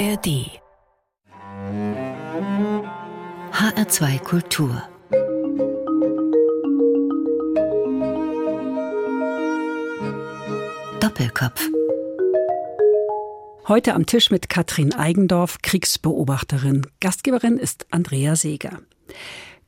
[0.00, 0.48] ARD
[3.52, 4.82] HR2 Kultur
[11.00, 11.68] Doppelkopf
[13.68, 16.86] Heute am Tisch mit Katrin Eigendorf, Kriegsbeobachterin.
[17.00, 18.80] Gastgeberin ist Andrea Seeger.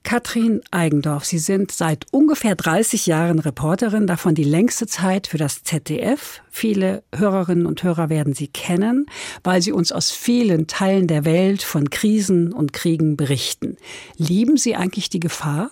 [0.03, 5.63] Katrin Eigendorf, Sie sind seit ungefähr 30 Jahren Reporterin, davon die längste Zeit für das
[5.63, 6.43] ZDF.
[6.51, 9.07] Viele Hörerinnen und Hörer werden Sie kennen,
[9.45, 13.77] weil Sie uns aus vielen Teilen der Welt von Krisen und Kriegen berichten.
[14.17, 15.71] Lieben Sie eigentlich die Gefahr?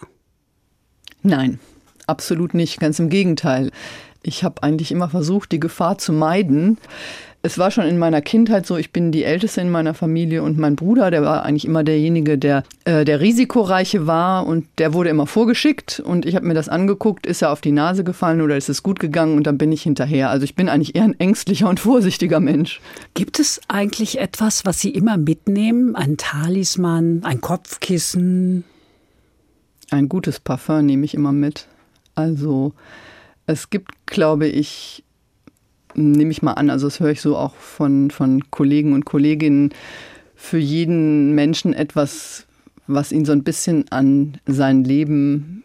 [1.22, 1.58] Nein,
[2.06, 3.70] absolut nicht, ganz im Gegenteil.
[4.22, 6.78] Ich habe eigentlich immer versucht, die Gefahr zu meiden.
[7.42, 10.58] Es war schon in meiner Kindheit so, ich bin die Älteste in meiner Familie und
[10.58, 15.08] mein Bruder, der war eigentlich immer derjenige, der äh, der Risikoreiche war und der wurde
[15.08, 18.58] immer vorgeschickt und ich habe mir das angeguckt, ist er auf die Nase gefallen oder
[18.58, 20.28] ist es gut gegangen und dann bin ich hinterher.
[20.28, 22.82] Also ich bin eigentlich eher ein ängstlicher und vorsichtiger Mensch.
[23.14, 25.96] Gibt es eigentlich etwas, was Sie immer mitnehmen?
[25.96, 28.64] Ein Talisman, ein Kopfkissen?
[29.90, 31.68] Ein gutes Parfum nehme ich immer mit.
[32.14, 32.74] Also
[33.46, 35.04] es gibt, glaube ich,
[35.94, 39.70] nehme ich mal an, also das höre ich so auch von, von Kollegen und Kolleginnen,
[40.34, 42.46] für jeden Menschen etwas,
[42.86, 45.64] was ihn so ein bisschen an sein Leben,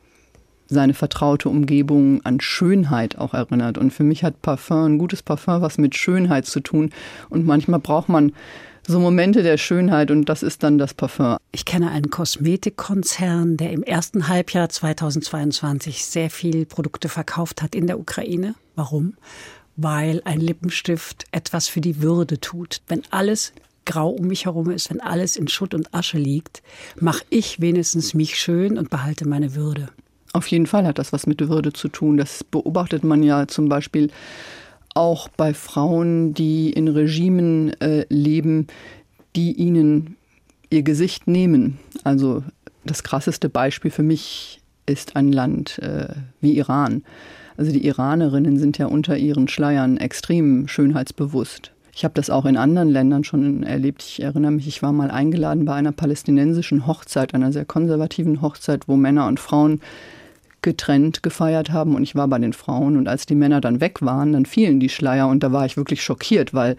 [0.67, 3.77] seine vertraute Umgebung, an Schönheit auch erinnert.
[3.77, 6.91] Und für mich hat Parfum, ein gutes Parfum, was mit Schönheit zu tun.
[7.29, 8.33] Und manchmal braucht man
[8.87, 11.37] so Momente der Schönheit und das ist dann das Parfum.
[11.51, 17.87] Ich kenne einen Kosmetikkonzern, der im ersten Halbjahr 2022 sehr viel Produkte verkauft hat in
[17.87, 18.55] der Ukraine.
[18.75, 19.15] Warum?
[19.75, 22.81] Weil ein Lippenstift etwas für die Würde tut.
[22.87, 23.53] Wenn alles
[23.85, 26.63] grau um mich herum ist, wenn alles in Schutt und Asche liegt,
[26.99, 29.89] mache ich wenigstens mich schön und behalte meine Würde.
[30.33, 32.17] Auf jeden Fall hat das was mit Würde zu tun.
[32.17, 34.09] Das beobachtet man ja zum Beispiel
[34.93, 38.67] auch bei Frauen, die in Regimen äh, leben,
[39.35, 40.17] die ihnen
[40.69, 41.77] ihr Gesicht nehmen.
[42.03, 42.43] Also
[42.85, 47.03] das krasseste Beispiel für mich ist ein Land äh, wie Iran.
[47.57, 51.71] Also die Iranerinnen sind ja unter ihren Schleiern extrem schönheitsbewusst.
[51.93, 54.03] Ich habe das auch in anderen Ländern schon erlebt.
[54.03, 58.89] Ich erinnere mich, ich war mal eingeladen bei einer palästinensischen Hochzeit, einer sehr konservativen Hochzeit,
[58.89, 59.79] wo Männer und Frauen
[60.65, 64.01] getrennt gefeiert haben und ich war bei den Frauen und als die Männer dann weg
[64.01, 66.75] waren, dann fielen die Schleier und da war ich wirklich schockiert, weil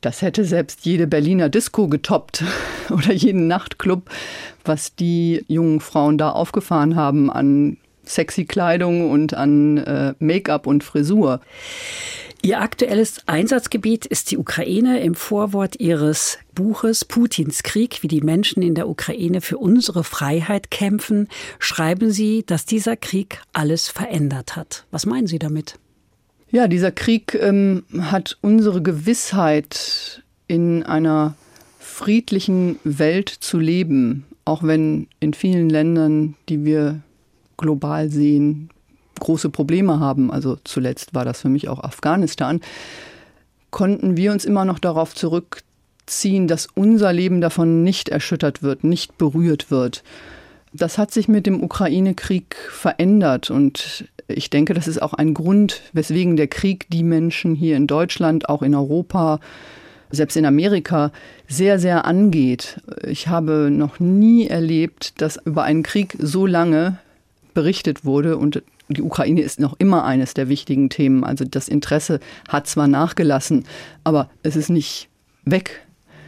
[0.00, 2.42] das hätte selbst jede Berliner Disco getoppt
[2.90, 4.10] oder jeden Nachtclub,
[4.64, 7.76] was die jungen Frauen da aufgefahren haben an
[8.10, 11.40] sexy Kleidung und an äh, Make-up und Frisur.
[12.42, 15.00] Ihr aktuelles Einsatzgebiet ist die Ukraine.
[15.00, 20.70] Im Vorwort Ihres Buches Putins Krieg, wie die Menschen in der Ukraine für unsere Freiheit
[20.70, 21.28] kämpfen,
[21.58, 24.86] schreiben Sie, dass dieser Krieg alles verändert hat.
[24.90, 25.78] Was meinen Sie damit?
[26.50, 31.36] Ja, dieser Krieg ähm, hat unsere Gewissheit, in einer
[31.78, 37.02] friedlichen Welt zu leben, auch wenn in vielen Ländern, die wir
[37.60, 38.70] global sehen,
[39.20, 42.60] große Probleme haben, also zuletzt war das für mich auch Afghanistan,
[43.70, 49.18] konnten wir uns immer noch darauf zurückziehen, dass unser Leben davon nicht erschüttert wird, nicht
[49.18, 50.02] berührt wird.
[50.72, 55.82] Das hat sich mit dem Ukraine-Krieg verändert und ich denke, das ist auch ein Grund,
[55.92, 59.40] weswegen der Krieg die Menschen hier in Deutschland, auch in Europa,
[60.10, 61.12] selbst in Amerika
[61.48, 62.80] sehr, sehr angeht.
[63.06, 66.98] Ich habe noch nie erlebt, dass über einen Krieg so lange
[67.54, 71.22] berichtet wurde und die Ukraine ist noch immer eines der wichtigen Themen.
[71.22, 72.18] Also das Interesse
[72.48, 73.64] hat zwar nachgelassen,
[74.02, 75.08] aber es ist nicht
[75.44, 75.86] weg,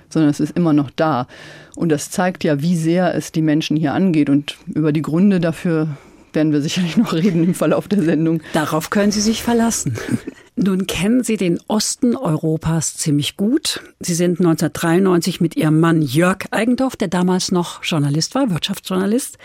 [0.09, 1.27] sondern es ist immer noch da.
[1.75, 4.31] Und das zeigt ja, wie sehr es die Menschen hier angeht.
[4.31, 5.89] Und über die Gründe dafür
[6.35, 8.43] werden wir sicherlich noch reden im Verlauf der Sendung.
[8.53, 9.97] Darauf können Sie sich verlassen.
[10.57, 13.81] Nun kennen Sie den Osten Europas ziemlich gut.
[14.01, 19.39] Sie sind 1993 mit Ihrem Mann Jörg Eigendorf, der damals noch Journalist war, Wirtschaftsjournalist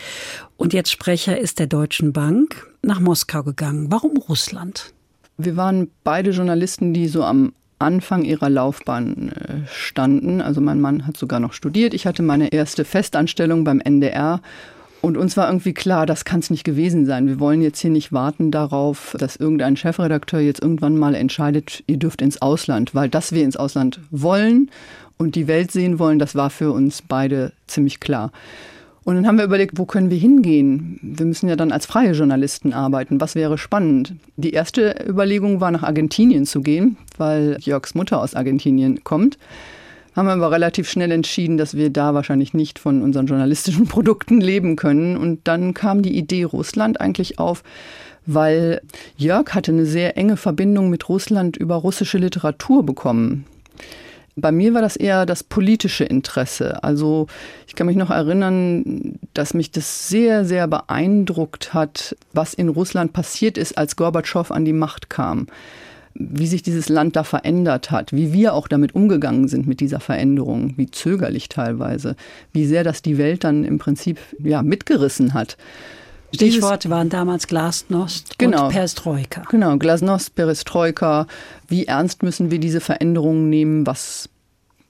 [0.57, 3.87] und jetzt Sprecher ist der Deutschen Bank, nach Moskau gegangen.
[3.89, 4.93] Warum Russland?
[5.37, 10.41] Wir waren beide Journalisten, die so am Anfang ihrer Laufbahn äh, standen.
[10.41, 11.93] Also mein Mann hat sogar noch studiert.
[11.93, 14.41] Ich hatte meine erste Festanstellung beim NDR
[15.01, 17.27] und uns war irgendwie klar, das kann es nicht gewesen sein.
[17.27, 21.97] Wir wollen jetzt hier nicht warten darauf, dass irgendein Chefredakteur jetzt irgendwann mal entscheidet, ihr
[21.97, 24.71] dürft ins Ausland, weil dass wir ins Ausland wollen
[25.17, 28.31] und die Welt sehen wollen, das war für uns beide ziemlich klar.
[29.03, 30.99] Und dann haben wir überlegt, wo können wir hingehen?
[31.01, 33.21] Wir müssen ja dann als freie Journalisten arbeiten.
[33.21, 34.15] Was wäre spannend?
[34.35, 39.37] Die erste Überlegung war, nach Argentinien zu gehen, weil Jörgs Mutter aus Argentinien kommt
[40.17, 44.41] haben wir aber relativ schnell entschieden, dass wir da wahrscheinlich nicht von unseren journalistischen Produkten
[44.41, 45.15] leben können.
[45.15, 47.63] Und dann kam die Idee Russland eigentlich auf,
[48.25, 48.81] weil
[49.15, 53.45] Jörg hatte eine sehr enge Verbindung mit Russland über russische Literatur bekommen.
[54.35, 56.83] Bei mir war das eher das politische Interesse.
[56.83, 57.27] Also
[57.67, 63.13] ich kann mich noch erinnern, dass mich das sehr, sehr beeindruckt hat, was in Russland
[63.13, 65.47] passiert ist, als Gorbatschow an die Macht kam.
[66.19, 69.99] Wie sich dieses Land da verändert hat, wie wir auch damit umgegangen sind mit dieser
[69.99, 72.15] Veränderung, wie zögerlich teilweise,
[72.53, 75.57] wie sehr das die Welt dann im Prinzip ja, mitgerissen hat.
[76.33, 79.43] Stichworte waren damals Glasnost genau, und Perestroika.
[79.49, 81.27] Genau, Glasnost, Perestroika.
[81.67, 83.87] Wie ernst müssen wir diese Veränderungen nehmen?
[83.87, 84.29] Was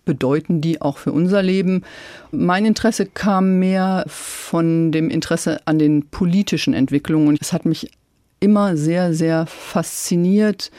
[0.05, 1.83] bedeuten die auch für unser Leben?
[2.31, 7.37] Mein Interesse kam mehr von dem Interesse an den politischen Entwicklungen.
[7.39, 7.91] Es hat mich
[8.39, 10.71] immer sehr, sehr fasziniert,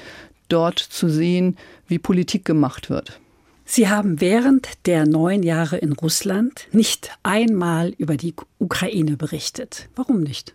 [0.49, 1.57] dort zu sehen,
[1.87, 3.21] wie Politik gemacht wird.
[3.65, 9.89] Sie haben während der neun Jahre in Russland nicht einmal über die Ukraine berichtet.
[9.95, 10.55] Warum nicht?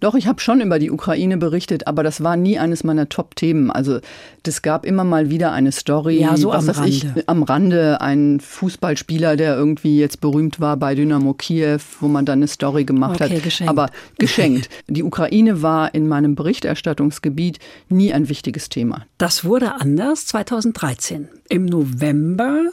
[0.00, 3.70] Doch, ich habe schon über die Ukraine berichtet, aber das war nie eines meiner Top-Themen.
[3.70, 4.00] Also
[4.46, 6.88] es gab immer mal wieder eine Story, ja, so am Rande.
[6.88, 12.24] Ich, am Rande, ein Fußballspieler, der irgendwie jetzt berühmt war bei Dynamo Kiew, wo man
[12.24, 13.42] dann eine Story gemacht okay, hat.
[13.42, 13.70] Geschenkt.
[13.70, 14.68] Aber geschenkt.
[14.88, 17.58] Die Ukraine war in meinem Berichterstattungsgebiet
[17.88, 19.06] nie ein wichtiges Thema.
[19.18, 21.28] Das wurde anders 2013.
[21.48, 22.70] Im November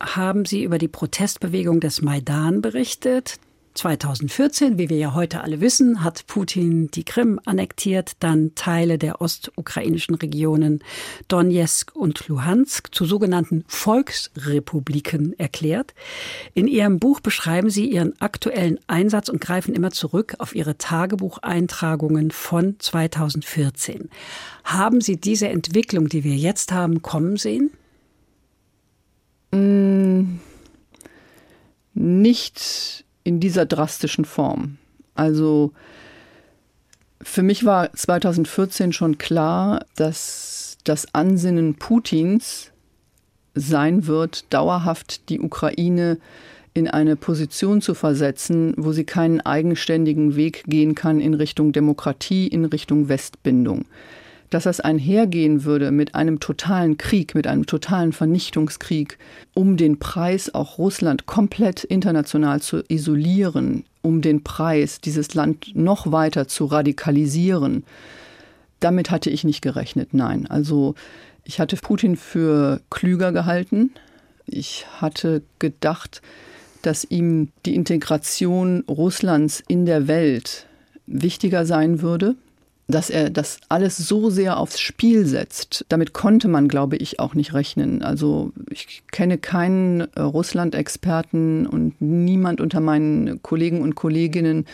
[0.00, 3.36] haben Sie über die Protestbewegung des Maidan berichtet.
[3.76, 9.20] 2014, wie wir ja heute alle wissen, hat Putin die Krim annektiert, dann Teile der
[9.20, 10.82] ostukrainischen Regionen
[11.28, 15.94] Donetsk und Luhansk zu sogenannten Volksrepubliken erklärt.
[16.54, 22.30] In Ihrem Buch beschreiben Sie Ihren aktuellen Einsatz und greifen immer zurück auf Ihre Tagebucheintragungen
[22.30, 24.10] von 2014.
[24.64, 27.70] Haben Sie diese Entwicklung, die wir jetzt haben, kommen sehen?
[29.52, 30.38] Mm,
[31.94, 34.78] nicht in dieser drastischen Form.
[35.16, 35.72] Also
[37.20, 42.70] für mich war 2014 schon klar, dass das Ansinnen Putins
[43.54, 46.18] sein wird, dauerhaft die Ukraine
[46.72, 52.46] in eine Position zu versetzen, wo sie keinen eigenständigen Weg gehen kann in Richtung Demokratie,
[52.46, 53.86] in Richtung Westbindung
[54.50, 59.18] dass das einhergehen würde mit einem totalen Krieg, mit einem totalen Vernichtungskrieg,
[59.54, 66.12] um den Preis auch Russland komplett international zu isolieren, um den Preis dieses Land noch
[66.12, 67.84] weiter zu radikalisieren.
[68.80, 70.46] Damit hatte ich nicht gerechnet, nein.
[70.46, 70.94] Also
[71.44, 73.90] ich hatte Putin für klüger gehalten.
[74.46, 76.22] Ich hatte gedacht,
[76.82, 80.66] dass ihm die Integration Russlands in der Welt
[81.06, 82.36] wichtiger sein würde
[82.88, 85.84] dass er das alles so sehr aufs Spiel setzt.
[85.88, 88.02] Damit konnte man, glaube ich, auch nicht rechnen.
[88.02, 94.66] Also ich kenne keinen äh, Russland-Experten und niemand unter meinen Kollegen und Kolleginnen,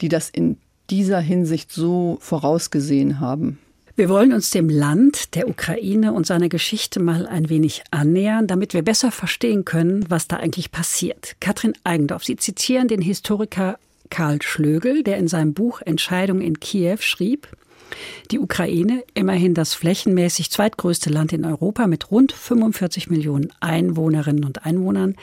[0.00, 0.56] die das in
[0.88, 3.58] dieser Hinsicht so vorausgesehen haben.
[3.96, 8.72] Wir wollen uns dem Land, der Ukraine und seiner Geschichte mal ein wenig annähern, damit
[8.72, 11.36] wir besser verstehen können, was da eigentlich passiert.
[11.40, 13.78] Katrin Eigendorf, Sie zitieren den Historiker
[14.10, 17.48] Karl Schlögel, der in seinem Buch Entscheidung in Kiew schrieb,
[18.30, 24.64] die Ukraine, immerhin das flächenmäßig zweitgrößte Land in Europa mit rund 45 Millionen Einwohnerinnen und
[24.64, 25.16] Einwohnern,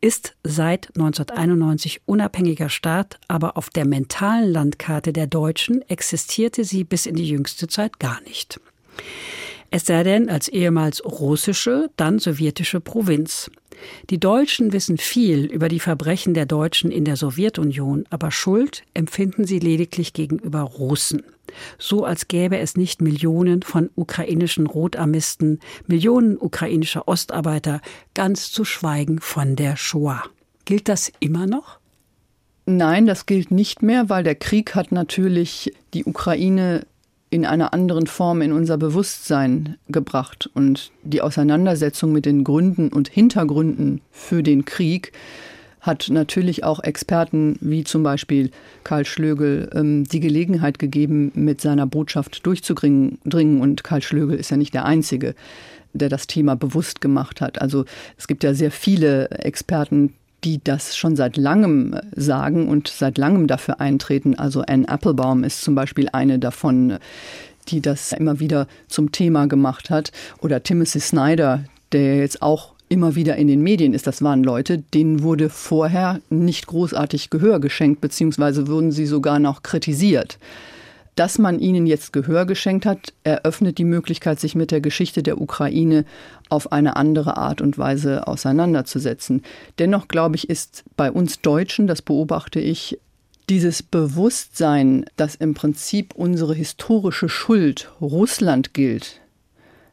[0.00, 7.06] ist seit 1991 unabhängiger Staat, aber auf der mentalen Landkarte der Deutschen existierte sie bis
[7.06, 8.60] in die jüngste Zeit gar nicht.
[9.74, 13.50] Es sei denn als ehemals russische, dann sowjetische Provinz.
[14.10, 19.46] Die Deutschen wissen viel über die Verbrechen der Deutschen in der Sowjetunion, aber Schuld empfinden
[19.46, 21.22] sie lediglich gegenüber Russen.
[21.78, 27.80] So als gäbe es nicht Millionen von ukrainischen Rotarmisten, Millionen ukrainischer Ostarbeiter,
[28.12, 30.22] ganz zu schweigen von der Shoah.
[30.66, 31.78] Gilt das immer noch?
[32.66, 36.86] Nein, das gilt nicht mehr, weil der Krieg hat natürlich die Ukraine
[37.32, 40.50] in einer anderen Form in unser Bewusstsein gebracht.
[40.52, 45.12] Und die Auseinandersetzung mit den Gründen und Hintergründen für den Krieg
[45.80, 48.50] hat natürlich auch Experten wie zum Beispiel
[48.84, 53.18] Karl Schlögel ähm, die Gelegenheit gegeben, mit seiner Botschaft durchzudringen.
[53.62, 55.34] Und Karl Schlögel ist ja nicht der Einzige,
[55.94, 57.62] der das Thema bewusst gemacht hat.
[57.62, 57.86] Also
[58.18, 60.12] es gibt ja sehr viele Experten,
[60.44, 64.38] die das schon seit langem sagen und seit langem dafür eintreten.
[64.38, 66.98] Also Anne Applebaum ist zum Beispiel eine davon,
[67.68, 70.10] die das immer wieder zum Thema gemacht hat.
[70.40, 74.06] Oder Timothy Snyder, der jetzt auch immer wieder in den Medien ist.
[74.06, 79.62] Das waren Leute, denen wurde vorher nicht großartig Gehör geschenkt, beziehungsweise wurden sie sogar noch
[79.62, 80.38] kritisiert.
[81.14, 85.40] Dass man ihnen jetzt Gehör geschenkt hat, eröffnet die Möglichkeit, sich mit der Geschichte der
[85.40, 86.06] Ukraine
[86.48, 89.42] auf eine andere Art und Weise auseinanderzusetzen.
[89.78, 92.98] Dennoch glaube ich, ist bei uns Deutschen, das beobachte ich,
[93.48, 99.20] dieses Bewusstsein, dass im Prinzip unsere historische Schuld Russland gilt,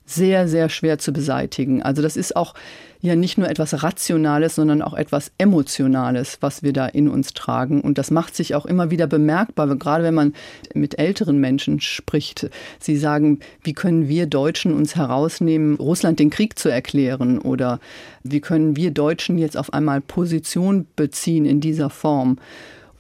[0.05, 1.83] sehr, sehr schwer zu beseitigen.
[1.83, 2.53] Also das ist auch
[3.01, 7.81] ja nicht nur etwas Rationales, sondern auch etwas Emotionales, was wir da in uns tragen.
[7.81, 10.33] Und das macht sich auch immer wieder bemerkbar, gerade wenn man
[10.73, 12.49] mit älteren Menschen spricht.
[12.79, 17.39] Sie sagen, wie können wir Deutschen uns herausnehmen, Russland den Krieg zu erklären?
[17.39, 17.79] Oder
[18.23, 22.37] wie können wir Deutschen jetzt auf einmal Position beziehen in dieser Form?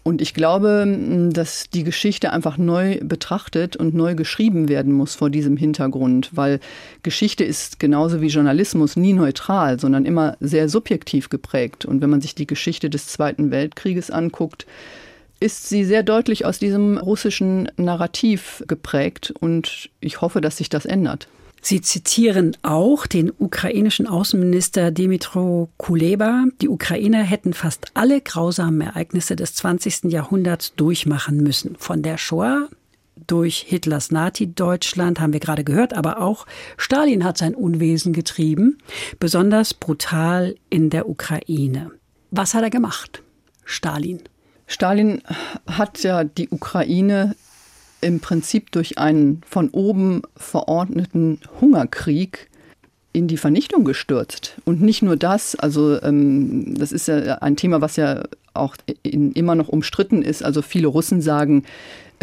[0.09, 5.29] Und ich glaube, dass die Geschichte einfach neu betrachtet und neu geschrieben werden muss vor
[5.29, 6.59] diesem Hintergrund, weil
[7.03, 11.85] Geschichte ist genauso wie Journalismus nie neutral, sondern immer sehr subjektiv geprägt.
[11.85, 14.65] Und wenn man sich die Geschichte des Zweiten Weltkrieges anguckt,
[15.39, 19.31] ist sie sehr deutlich aus diesem russischen Narrativ geprägt.
[19.39, 21.27] Und ich hoffe, dass sich das ändert.
[21.61, 26.45] Sie zitieren auch den ukrainischen Außenminister Dimitro Kuleba.
[26.61, 30.05] Die Ukrainer hätten fast alle grausamen Ereignisse des 20.
[30.05, 31.75] Jahrhunderts durchmachen müssen.
[31.77, 32.69] Von der Shoah
[33.27, 36.45] durch Hitlers Nazi-Deutschland haben wir gerade gehört, aber auch
[36.77, 38.77] Stalin hat sein Unwesen getrieben,
[39.19, 41.91] besonders brutal in der Ukraine.
[42.31, 43.21] Was hat er gemacht?
[43.65, 44.21] Stalin.
[44.67, 45.21] Stalin
[45.67, 47.35] hat ja die Ukraine
[48.01, 52.49] im Prinzip durch einen von oben verordneten Hungerkrieg
[53.11, 54.55] in die Vernichtung gestürzt.
[54.65, 59.31] Und nicht nur das, also ähm, das ist ja ein Thema, was ja auch in,
[59.31, 60.43] immer noch umstritten ist.
[60.43, 61.63] Also viele Russen sagen,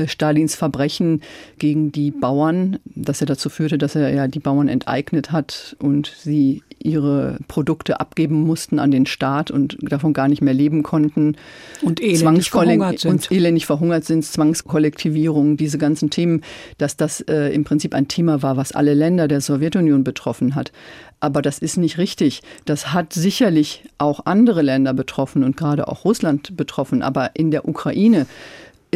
[0.06, 1.22] Stalins Verbrechen
[1.58, 6.12] gegen die Bauern, dass er dazu führte, dass er ja die Bauern enteignet hat und
[6.18, 11.36] sie ihre Produkte abgeben mussten an den Staat und davon gar nicht mehr leben konnten.
[11.82, 13.10] Und elendig verhungert sind.
[13.10, 16.42] Und elendig verhungert sind, Zwangskollektivierung, diese ganzen Themen,
[16.78, 20.70] dass das äh, im Prinzip ein Thema war, was alle Länder der Sowjetunion betroffen hat.
[21.18, 22.42] Aber das ist nicht richtig.
[22.66, 27.02] Das hat sicherlich auch andere Länder betroffen und gerade auch Russland betroffen.
[27.02, 28.26] Aber in der Ukraine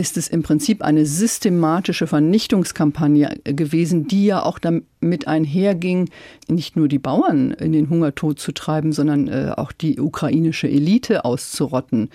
[0.00, 6.08] ist es im Prinzip eine systematische Vernichtungskampagne gewesen, die ja auch damit einherging,
[6.48, 11.26] nicht nur die Bauern in den Hungertod zu treiben, sondern äh, auch die ukrainische Elite
[11.26, 12.08] auszurotten.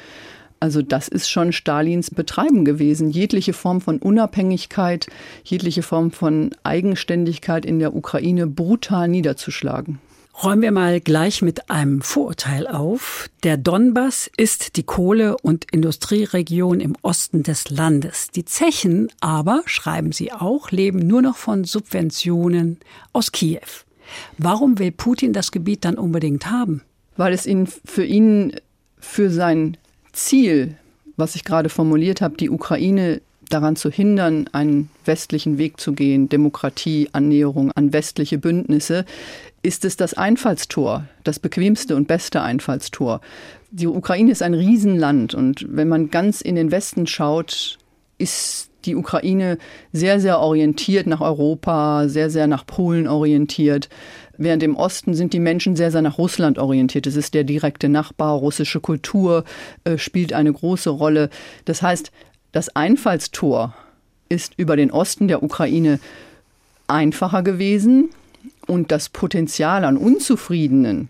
[0.60, 5.06] Also das ist schon Stalins Betreiben gewesen, jegliche Form von Unabhängigkeit,
[5.44, 10.00] jegliche Form von Eigenständigkeit in der Ukraine brutal niederzuschlagen.
[10.44, 13.30] Räumen wir mal gleich mit einem Vorurteil auf.
[13.44, 18.32] Der Donbass ist die Kohle- und Industrieregion im Osten des Landes.
[18.32, 22.80] Die Zechen aber, schreiben sie auch, leben nur noch von Subventionen
[23.14, 23.62] aus Kiew.
[24.38, 26.82] Warum will Putin das Gebiet dann unbedingt haben?
[27.16, 28.58] Weil es ihn für ihn,
[29.00, 29.78] für sein
[30.12, 30.76] Ziel,
[31.16, 36.30] was ich gerade formuliert habe, die Ukraine daran zu hindern, einen westlichen Weg zu gehen,
[36.30, 39.06] Demokratie, Annäherung an westliche Bündnisse,
[39.66, 43.20] ist es das Einfallstor, das bequemste und beste Einfallstor.
[43.72, 47.80] Die Ukraine ist ein Riesenland und wenn man ganz in den Westen schaut,
[48.20, 49.58] ist die Ukraine
[49.92, 53.90] sehr, sehr orientiert nach Europa, sehr, sehr nach Polen orientiert.
[54.38, 57.08] Während im Osten sind die Menschen sehr, sehr nach Russland orientiert.
[57.08, 59.46] Es ist der direkte Nachbar, russische Kultur
[59.84, 61.32] äh, spielt eine große Rolle.
[61.66, 62.12] Das heißt,
[62.52, 63.74] das Einfallstor
[64.30, 66.00] ist über den Osten der Ukraine
[66.88, 68.10] einfacher gewesen
[68.68, 71.10] und das Potenzial an Unzufriedenen,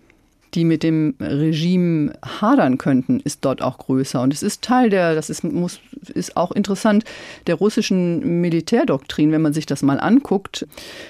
[0.54, 4.22] die mit dem Regime hadern könnten, ist dort auch größer.
[4.22, 5.80] Und es ist Teil der, das ist, muss,
[6.14, 7.04] ist auch interessant,
[7.46, 10.66] der russischen Militärdoktrin, wenn man sich das mal anguckt.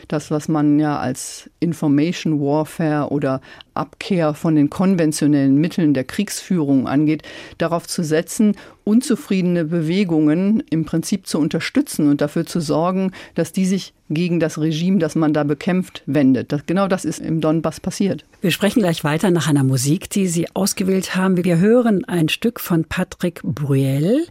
[0.08, 3.40] Das, was man ja als Information Warfare oder
[3.76, 7.22] Abkehr von den konventionellen Mitteln der Kriegsführung angeht,
[7.58, 8.54] darauf zu setzen,
[8.84, 14.60] unzufriedene Bewegungen im Prinzip zu unterstützen und dafür zu sorgen, dass die sich gegen das
[14.60, 16.52] Regime, das man da bekämpft, wendet.
[16.52, 18.24] Das, genau das ist im Donbass passiert.
[18.40, 21.42] Wir sprechen gleich weiter nach einer Musik, die Sie ausgewählt haben.
[21.44, 24.26] Wir hören ein Stück von Patrick Bruel.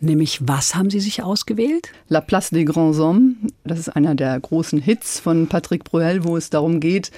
[0.00, 1.90] Nämlich, was haben Sie sich ausgewählt?
[2.08, 3.36] La Place des Grands Hommes.
[3.64, 7.10] Das ist einer der großen Hits von Patrick Bruel, wo es darum geht,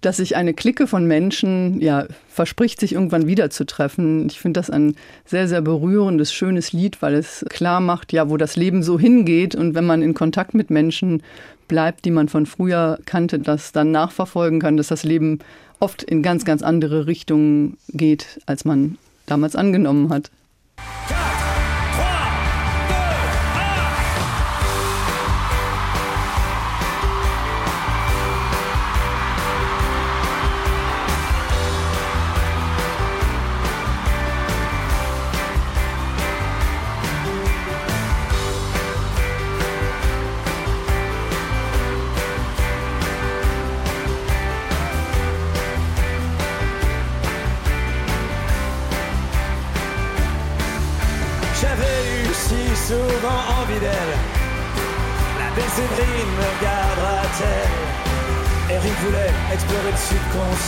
[0.00, 4.26] dass sich eine Clique von Menschen ja verspricht, sich irgendwann wiederzutreffen.
[4.26, 8.36] Ich finde das ein sehr, sehr berührendes, schönes Lied, weil es klar macht, ja, wo
[8.36, 11.22] das Leben so hingeht und wenn man in Kontakt mit Menschen
[11.68, 15.38] bleibt, die man von früher kannte, das dann nachverfolgen kann, dass das Leben
[15.78, 20.30] oft in ganz, ganz andere Richtungen geht, als man damals angenommen hat.
[20.76, 21.19] souvent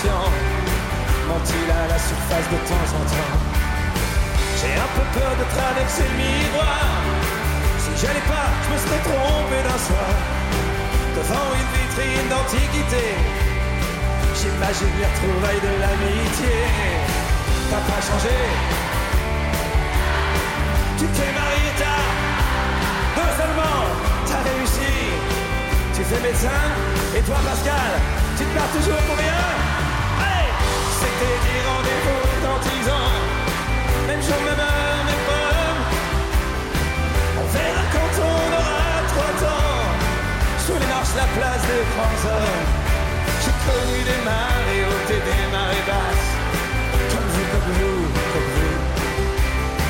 [0.03, 0.31] subconscient.
[1.29, 3.39] Ment-il à la surface de temps en temps
[4.59, 6.83] J'ai un peu peur de traverser le miroir.
[7.79, 10.13] Si j'allais pas, je me serais trompé d'un soir.
[11.17, 13.05] Devant une vitrine d'antiquité,
[14.35, 16.57] j'imagine les retrouvailles de l'amitié.
[17.71, 18.39] T'as pas changé,
[20.99, 22.13] tu t'es marié tard,
[23.17, 23.81] non seulement
[24.27, 24.95] t'as réussi,
[25.95, 26.63] tu fais médecin,
[27.17, 27.93] et toi Pascal,
[28.37, 29.72] tu te bats toujours pour rien.
[31.23, 33.14] C'était dit rendez-vous dans 10 ans,
[34.09, 35.83] même jour, même heure, même pomme.
[37.38, 39.87] On verra quand on aura 30 ans,
[40.67, 42.67] sous les marches la place des grands hommes.
[43.38, 46.31] J'ai connu des marées hautes et des marées basses,
[47.12, 48.02] comme vous, comme vous,
[48.33, 48.76] comme vous.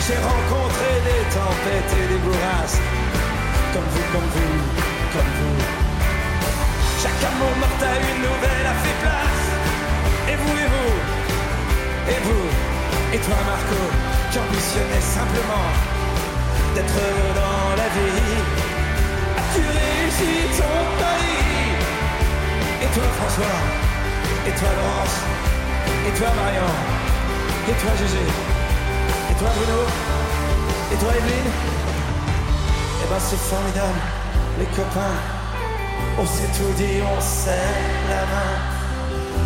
[0.04, 2.88] J'ai rencontré des tempêtes et des bourrasques,
[3.72, 4.56] comme vous, comme vous,
[5.16, 5.60] comme vous.
[7.00, 9.42] Chaque amour mortel, une nouvelle a fait place.
[10.28, 11.21] Et vous,
[12.08, 12.46] et vous,
[13.14, 13.80] et toi Marco,
[14.30, 15.66] qui ambitionnais simplement
[16.74, 17.02] d'être
[17.40, 18.38] dans la vie.
[19.38, 21.38] As-tu réussi ton pari?
[22.82, 23.58] Et toi François,
[24.46, 25.16] et toi Laurence,
[26.06, 26.72] et toi Marion,
[27.68, 28.24] et toi Gégé,
[29.30, 29.80] et toi Bruno,
[30.92, 31.52] et toi Evelyne?
[33.04, 34.00] Eh ben c'est formidable,
[34.58, 35.18] les copains.
[36.18, 37.56] On s'est tout dit, on serre
[38.10, 38.81] la main.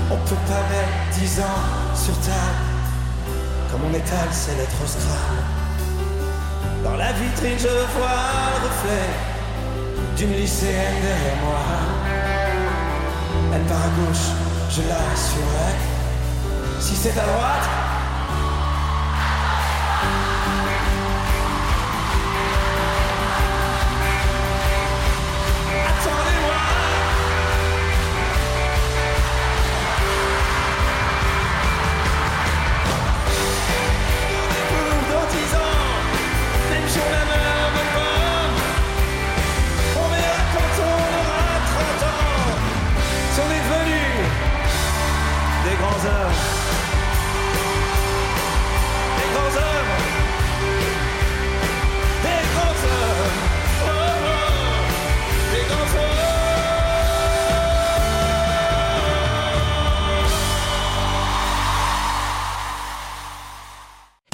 [0.08, 1.62] On peut pas mettre dix ans
[1.94, 2.62] sur table.
[3.70, 5.42] Comme on étale ses lettres au Scrabble.
[6.84, 8.22] Dans la vitrine, je vois
[8.52, 9.08] le reflet
[10.16, 11.64] d'une lycéenne derrière moi.
[13.52, 14.26] Elle part à gauche,
[14.70, 15.74] je la suivrai.
[16.80, 17.68] Si c'est à droite,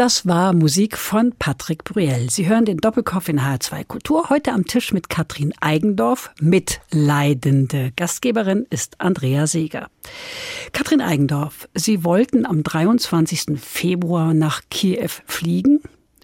[0.02, 2.28] Das war Musik von Patrick Brüel.
[2.28, 4.30] Sie hören den Doppelkopf in H2 Kultur.
[4.30, 7.92] Heute am Tisch mit Katrin Eigendorf, Mitleidende.
[7.94, 9.86] Gastgeberin ist Andrea Seeger.
[10.72, 13.60] Katrin Eigendorf, Sie wollten am 23.
[13.60, 15.80] Februar nach Kiew fliegen,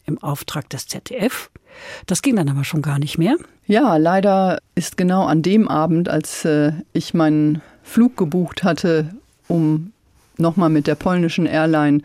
[0.06, 1.48] im Auftrag des ZDF.
[2.06, 3.36] Das ging dann aber schon gar nicht mehr.
[3.68, 9.14] Ja, leider ist genau an dem Abend, als äh, ich meinen Flug gebucht hatte,
[9.46, 9.92] um
[10.38, 12.00] nochmal mit der polnischen Airline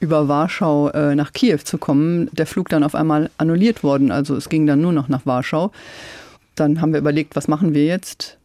[0.00, 4.10] über Warschau äh, nach Kiew zu kommen, der Flug dann auf einmal annulliert worden.
[4.10, 5.72] Also es ging dann nur noch nach Warschau.
[6.54, 8.38] Dann haben wir überlegt, was machen wir jetzt?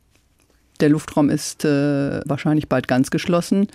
[0.82, 3.68] Der Luftraum ist äh, wahrscheinlich bald ganz geschlossen.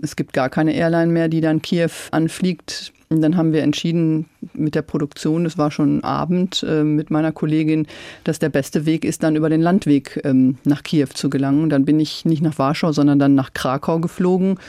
[0.00, 2.92] Es gibt gar keine Airline mehr, die dann Kiew anfliegt.
[3.12, 7.32] Und dann haben wir entschieden mit der Produktion, es war schon Abend, äh, mit meiner
[7.32, 7.88] Kollegin,
[8.22, 11.70] dass der beste Weg ist, dann über den Landweg ähm, nach Kiew zu gelangen.
[11.70, 14.60] Dann bin ich nicht nach Warschau, sondern dann nach Krakau geflogen.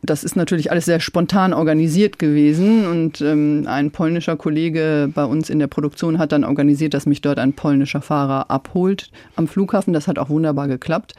[0.00, 5.50] Das ist natürlich alles sehr spontan organisiert gewesen und ähm, ein polnischer Kollege bei uns
[5.50, 9.92] in der Produktion hat dann organisiert, dass mich dort ein polnischer Fahrer abholt am Flughafen.
[9.92, 11.14] Das hat auch wunderbar geklappt.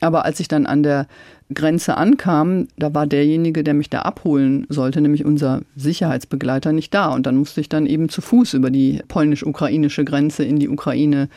[0.00, 1.06] Aber als ich dann an der
[1.54, 7.12] Grenze ankam, da war derjenige, der mich da abholen sollte, nämlich unser Sicherheitsbegleiter, nicht da.
[7.12, 11.28] Und dann musste ich dann eben zu Fuß über die polnisch-ukrainische Grenze in die Ukraine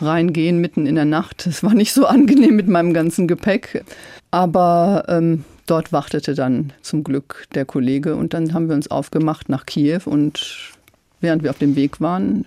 [0.00, 1.46] reingehen, mitten in der Nacht.
[1.46, 3.84] Es war nicht so angenehm mit meinem ganzen Gepäck.
[4.30, 9.48] Aber ähm, dort wartete dann zum Glück der Kollege und dann haben wir uns aufgemacht
[9.48, 10.72] nach Kiew und
[11.20, 12.46] während wir auf dem Weg waren,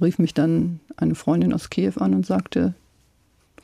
[0.00, 2.74] rief mich dann eine Freundin aus Kiew an und sagte,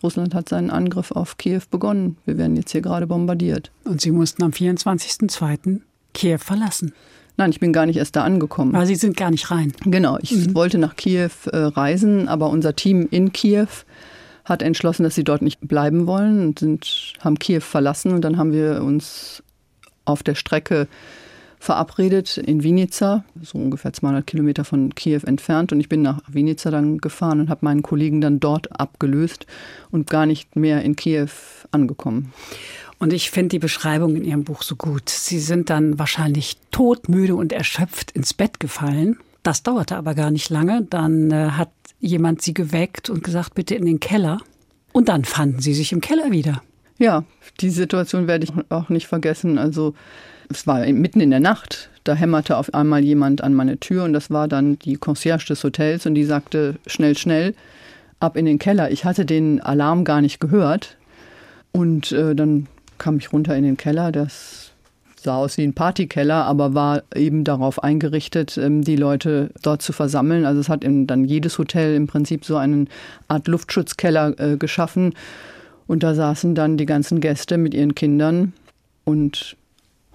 [0.02, 2.16] Russland hat seinen Angriff auf Kiew begonnen.
[2.24, 3.70] Wir werden jetzt hier gerade bombardiert.
[3.84, 5.80] Und Sie mussten am 24.02.
[6.14, 6.92] Kiew verlassen.
[7.36, 8.74] Nein, ich bin gar nicht erst da angekommen.
[8.74, 9.72] Aber Sie sind gar nicht rein.
[9.84, 10.54] Genau, ich mhm.
[10.54, 13.68] wollte nach Kiew äh, reisen, aber unser Team in Kiew
[14.46, 18.12] hat entschlossen, dass sie dort nicht bleiben wollen und sind, haben Kiew verlassen.
[18.12, 19.42] Und dann haben wir uns
[20.04, 20.86] auf der Strecke
[21.58, 25.72] verabredet in Vinica, so ungefähr 200 Kilometer von Kiew entfernt.
[25.72, 29.46] Und ich bin nach Vinica dann gefahren und habe meinen Kollegen dann dort abgelöst
[29.90, 31.28] und gar nicht mehr in Kiew
[31.70, 32.32] angekommen.
[32.98, 35.10] Und ich finde die Beschreibung in Ihrem Buch so gut.
[35.10, 39.18] Sie sind dann wahrscheinlich todmüde und erschöpft ins Bett gefallen.
[39.42, 40.82] Das dauerte aber gar nicht lange.
[40.88, 44.38] Dann äh, hat jemand Sie geweckt und gesagt, bitte in den Keller.
[44.92, 46.62] Und dann fanden Sie sich im Keller wieder.
[46.98, 47.24] Ja,
[47.60, 49.58] die Situation werde ich auch nicht vergessen.
[49.58, 49.94] Also
[50.50, 51.90] es war mitten in der Nacht.
[52.04, 55.64] Da hämmerte auf einmal jemand an meine Tür und das war dann die Concierge des
[55.64, 57.54] Hotels und die sagte schnell, schnell
[58.20, 58.90] ab in den Keller.
[58.90, 60.96] Ich hatte den Alarm gar nicht gehört
[61.72, 64.12] und äh, dann kam ich runter in den Keller.
[64.12, 64.70] Das
[65.16, 69.92] sah aus wie ein Partykeller, aber war eben darauf eingerichtet, ähm, die Leute dort zu
[69.92, 70.46] versammeln.
[70.46, 72.86] Also es hat dann jedes Hotel im Prinzip so eine
[73.28, 75.14] Art Luftschutzkeller äh, geschaffen.
[75.86, 78.52] Und da saßen dann die ganzen Gäste mit ihren Kindern
[79.04, 79.56] und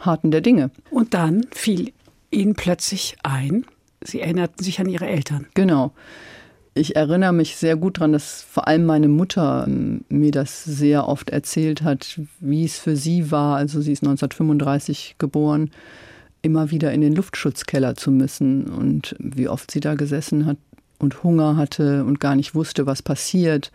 [0.01, 0.71] harten der Dinge.
[0.89, 1.93] Und dann fiel
[2.29, 3.65] Ihnen plötzlich ein,
[4.03, 5.47] Sie erinnerten sich an Ihre Eltern.
[5.53, 5.93] Genau.
[6.73, 11.07] Ich erinnere mich sehr gut daran, dass vor allem meine Mutter ähm, mir das sehr
[11.07, 13.57] oft erzählt hat, wie es für sie war.
[13.57, 15.69] Also sie ist 1935 geboren,
[16.41, 20.57] immer wieder in den Luftschutzkeller zu müssen und wie oft sie da gesessen hat
[20.97, 23.71] und Hunger hatte und gar nicht wusste, was passiert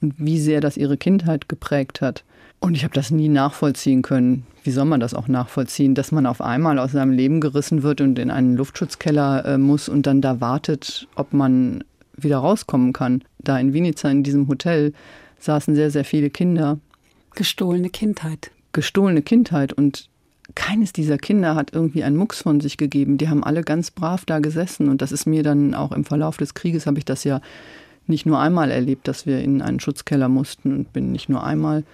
[0.00, 2.24] und wie sehr das ihre Kindheit geprägt hat.
[2.58, 4.46] Und ich habe das nie nachvollziehen können.
[4.64, 8.00] Wie soll man das auch nachvollziehen, dass man auf einmal aus seinem Leben gerissen wird
[8.00, 11.82] und in einen Luftschutzkeller äh, muss und dann da wartet, ob man
[12.16, 13.22] wieder rauskommen kann.
[13.38, 14.92] Da in Vinica, in diesem Hotel,
[15.40, 16.78] saßen sehr, sehr viele Kinder.
[17.34, 18.50] Gestohlene Kindheit.
[18.72, 19.72] Gestohlene Kindheit.
[19.72, 20.08] Und
[20.54, 23.18] keines dieser Kinder hat irgendwie einen Mucks von sich gegeben.
[23.18, 24.88] Die haben alle ganz brav da gesessen.
[24.88, 27.40] Und das ist mir dann auch im Verlauf des Krieges, habe ich das ja
[28.06, 31.84] nicht nur einmal erlebt, dass wir in einen Schutzkeller mussten und bin nicht nur einmal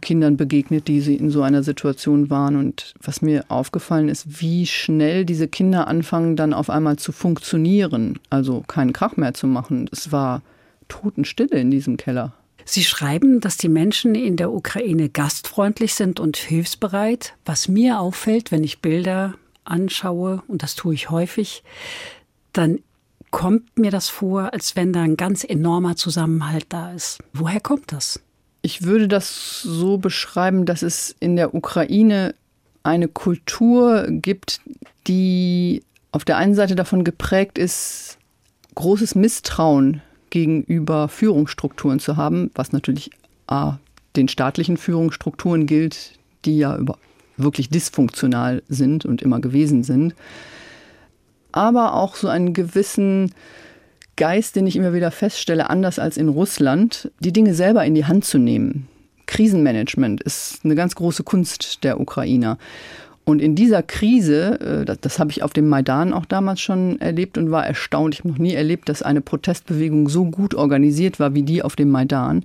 [0.00, 2.56] Kindern begegnet, die in so einer Situation waren.
[2.56, 8.18] Und was mir aufgefallen ist, wie schnell diese Kinder anfangen, dann auf einmal zu funktionieren,
[8.30, 9.88] also keinen Krach mehr zu machen.
[9.92, 10.42] Es war
[10.88, 12.34] Totenstille in diesem Keller.
[12.64, 17.34] Sie schreiben, dass die Menschen in der Ukraine gastfreundlich sind und hilfsbereit.
[17.44, 21.62] Was mir auffällt, wenn ich Bilder anschaue, und das tue ich häufig,
[22.52, 22.80] dann
[23.30, 27.18] kommt mir das vor, als wenn da ein ganz enormer Zusammenhalt da ist.
[27.32, 28.20] Woher kommt das?
[28.66, 32.34] Ich würde das so beschreiben, dass es in der Ukraine
[32.82, 34.60] eine Kultur gibt,
[35.06, 38.18] die auf der einen Seite davon geprägt ist,
[38.74, 43.10] großes Misstrauen gegenüber Führungsstrukturen zu haben, was natürlich
[43.46, 43.78] A,
[44.16, 46.76] den staatlichen Führungsstrukturen gilt, die ja
[47.36, 50.12] wirklich dysfunktional sind und immer gewesen sind,
[51.52, 53.32] aber auch so einen gewissen
[54.16, 58.06] Geist, den ich immer wieder feststelle, anders als in Russland, die Dinge selber in die
[58.06, 58.88] Hand zu nehmen.
[59.26, 62.58] Krisenmanagement ist eine ganz große Kunst der Ukrainer.
[63.24, 67.00] Und in dieser Krise, äh, das, das habe ich auf dem Maidan auch damals schon
[67.00, 68.14] erlebt und war erstaunt.
[68.14, 71.74] Ich habe noch nie erlebt, dass eine Protestbewegung so gut organisiert war wie die auf
[71.74, 72.44] dem Maidan.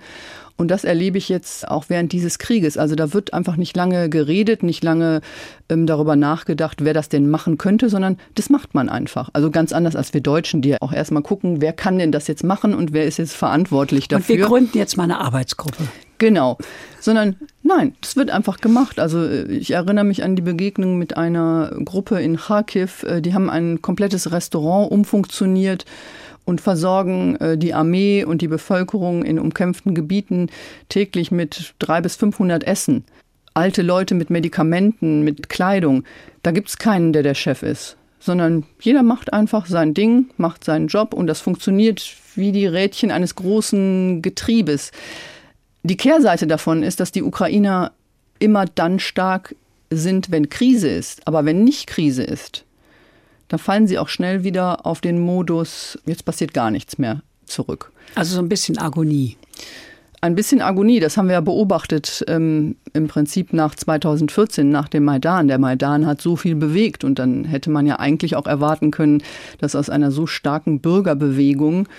[0.58, 2.78] Und das erlebe ich jetzt auch während dieses Krieges.
[2.78, 5.22] Also da wird einfach nicht lange geredet, nicht lange
[5.70, 9.30] ähm, darüber nachgedacht, wer das denn machen könnte, sondern das macht man einfach.
[9.34, 12.44] Also ganz anders als wir Deutschen, die auch erstmal gucken, wer kann denn das jetzt
[12.44, 14.36] machen und wer ist jetzt verantwortlich dafür.
[14.36, 15.84] Und wir gründen jetzt mal eine Arbeitsgruppe.
[16.22, 16.60] Genau.
[17.00, 19.00] Sondern nein, das wird einfach gemacht.
[19.00, 23.02] Also äh, ich erinnere mich an die Begegnung mit einer Gruppe in Kharkiv.
[23.02, 25.86] Äh, die haben ein komplettes Restaurant umfunktioniert
[26.46, 30.48] und versorgen äh, die Armee und die Bevölkerung in umkämpften Gebieten
[30.90, 33.06] täglich mit drei bis 500 Essen.
[33.54, 36.04] Alte Leute mit Medikamenten, mit Kleidung.
[36.44, 40.64] Da gibt es keinen, der der Chef ist, sondern jeder macht einfach sein Ding, macht
[40.64, 44.92] seinen Job und das funktioniert wie die Rädchen eines großen Getriebes.
[45.84, 47.92] Die Kehrseite davon ist, dass die Ukrainer
[48.40, 49.56] immer dann stark
[49.90, 51.28] sind, wenn Krise ist.
[51.28, 52.66] Aber wenn nicht Krise ist,
[53.52, 57.92] da fallen sie auch schnell wieder auf den Modus, jetzt passiert gar nichts mehr zurück.
[58.16, 59.36] Also so ein bisschen Agonie.
[60.22, 65.04] Ein bisschen Agonie, das haben wir ja beobachtet ähm, im Prinzip nach 2014, nach dem
[65.04, 65.50] Maidan.
[65.50, 69.22] Der Maidan hat so viel bewegt und dann hätte man ja eigentlich auch erwarten können,
[69.60, 71.90] dass aus einer so starken Bürgerbewegung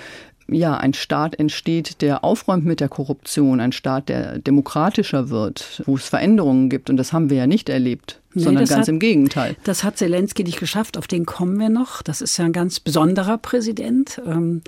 [0.48, 5.96] ja, ein Staat entsteht, der aufräumt mit der Korruption, ein Staat, der demokratischer wird, wo
[5.96, 6.90] es Veränderungen gibt.
[6.90, 9.56] Und das haben wir ja nicht erlebt, nee, sondern ganz hat, im Gegenteil.
[9.64, 12.02] Das hat Zelensky nicht geschafft, auf den kommen wir noch.
[12.02, 14.20] Das ist ja ein ganz besonderer Präsident.
[14.26, 14.62] Ähm,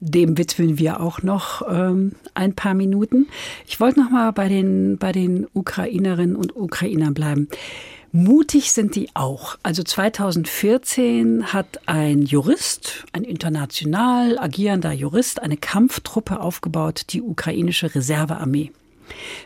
[0.00, 3.26] dem widmen wir auch noch ähm, ein paar Minuten.
[3.66, 7.48] Ich wollte noch mal bei den, bei den Ukrainerinnen und Ukrainern bleiben.
[8.12, 9.58] Mutig sind die auch.
[9.62, 18.72] Also 2014 hat ein Jurist, ein international agierender Jurist, eine Kampftruppe aufgebaut, die ukrainische Reservearmee.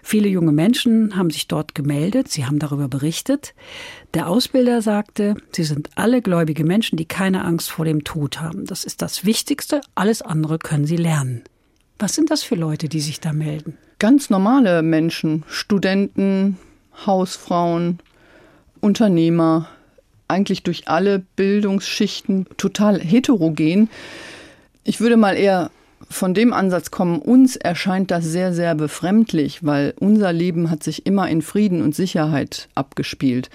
[0.03, 3.55] Viele junge Menschen haben sich dort gemeldet, sie haben darüber berichtet.
[4.15, 8.65] Der Ausbilder sagte, sie sind alle gläubige Menschen, die keine Angst vor dem Tod haben.
[8.67, 11.43] Das ist das Wichtigste, alles andere können sie lernen.
[11.99, 13.77] Was sind das für Leute, die sich da melden?
[13.99, 16.59] Ganz normale Menschen, Studenten,
[17.07, 18.01] Hausfrauen,
[18.83, 19.69] Unternehmer,
[20.29, 23.89] eigentlich durch alle Bildungsschichten total heterogen.
[24.85, 25.71] Ich würde mal eher
[26.11, 31.07] von dem Ansatz kommen, uns erscheint das sehr, sehr befremdlich, weil unser Leben hat sich
[31.07, 33.51] immer in Frieden und Sicherheit abgespielt.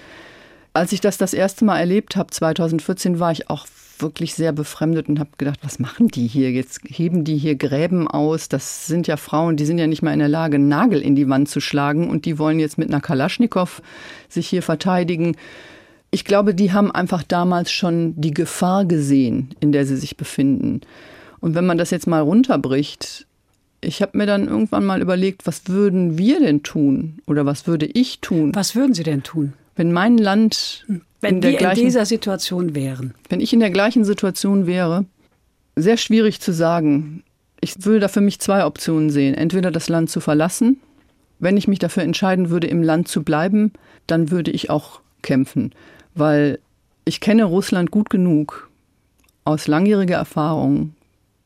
[0.72, 3.66] Als ich das das erste Mal erlebt habe, 2014, war ich auch
[4.00, 6.50] wirklich sehr befremdet und habe gedacht, was machen die hier?
[6.50, 8.48] Jetzt heben die hier Gräben aus.
[8.48, 11.16] Das sind ja Frauen, die sind ja nicht mal in der Lage, einen Nagel in
[11.16, 13.82] die Wand zu schlagen und die wollen jetzt mit einer Kalaschnikow
[14.28, 15.36] sich hier verteidigen.
[16.10, 20.80] Ich glaube, die haben einfach damals schon die Gefahr gesehen, in der sie sich befinden.
[21.40, 23.26] Und wenn man das jetzt mal runterbricht,
[23.80, 27.86] ich habe mir dann irgendwann mal überlegt, was würden wir denn tun oder was würde
[27.86, 28.54] ich tun?
[28.54, 29.52] Was würden Sie denn tun?
[29.78, 30.84] Wenn mein Land
[31.20, 33.14] wenn in, wir gleichen, in dieser Situation wären.
[33.28, 35.04] Wenn ich in der gleichen Situation wäre,
[35.76, 37.22] sehr schwierig zu sagen.
[37.60, 39.34] Ich würde da für mich zwei Optionen sehen.
[39.34, 40.80] Entweder das Land zu verlassen.
[41.38, 43.72] Wenn ich mich dafür entscheiden würde, im Land zu bleiben,
[44.08, 45.72] dann würde ich auch kämpfen.
[46.16, 46.58] Weil
[47.04, 48.68] ich kenne Russland gut genug
[49.44, 50.94] aus langjähriger Erfahrung,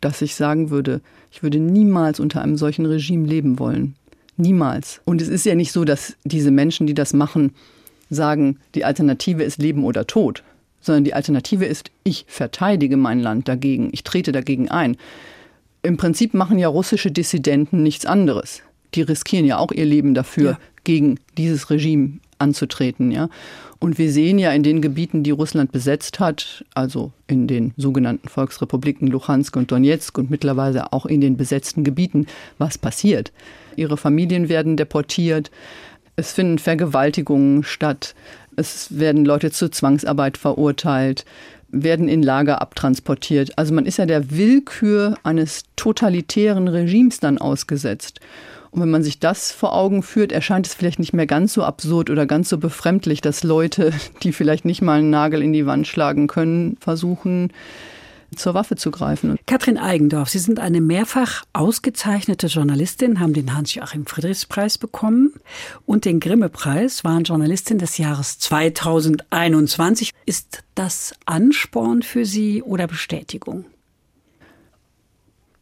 [0.01, 3.95] dass ich sagen würde, ich würde niemals unter einem solchen Regime leben wollen.
[4.39, 5.03] Niemals.
[5.05, 7.53] Und es ist ja nicht so, dass diese Menschen, die das machen,
[8.15, 10.43] sagen, die Alternative ist Leben oder Tod,
[10.81, 14.97] sondern die Alternative ist, ich verteidige mein Land dagegen, ich trete dagegen ein.
[15.83, 18.63] Im Prinzip machen ja russische Dissidenten nichts anderes.
[18.95, 20.59] Die riskieren ja auch ihr Leben dafür, ja.
[20.85, 23.29] gegen dieses Regime anzutreten, ja.
[23.79, 28.29] Und wir sehen ja in den Gebieten, die Russland besetzt hat, also in den sogenannten
[28.29, 32.27] Volksrepubliken Luhansk und Donetsk und mittlerweile auch in den besetzten Gebieten,
[32.59, 33.33] was passiert.
[33.75, 35.51] Ihre Familien werden deportiert,
[36.17, 38.15] es finden Vergewaltigungen statt,
[38.57, 41.25] es werden Leute zur Zwangsarbeit verurteilt,
[41.71, 43.57] werden in Lager abtransportiert.
[43.57, 48.21] Also man ist ja der Willkür eines totalitären Regimes dann ausgesetzt.
[48.71, 51.63] Und wenn man sich das vor Augen führt, erscheint es vielleicht nicht mehr ganz so
[51.63, 55.67] absurd oder ganz so befremdlich, dass Leute, die vielleicht nicht mal einen Nagel in die
[55.67, 57.53] Wand schlagen können, versuchen,
[58.37, 59.39] zur Waffe zu greifen.
[59.47, 65.33] Katrin Eigendorf, Sie sind eine mehrfach ausgezeichnete Journalistin, haben den Hans-Joachim Friedrichs-Preis bekommen
[65.87, 70.13] und den Grimme-Preis, waren Journalistin des Jahres 2021.
[70.27, 73.65] Ist das Ansporn für Sie oder Bestätigung?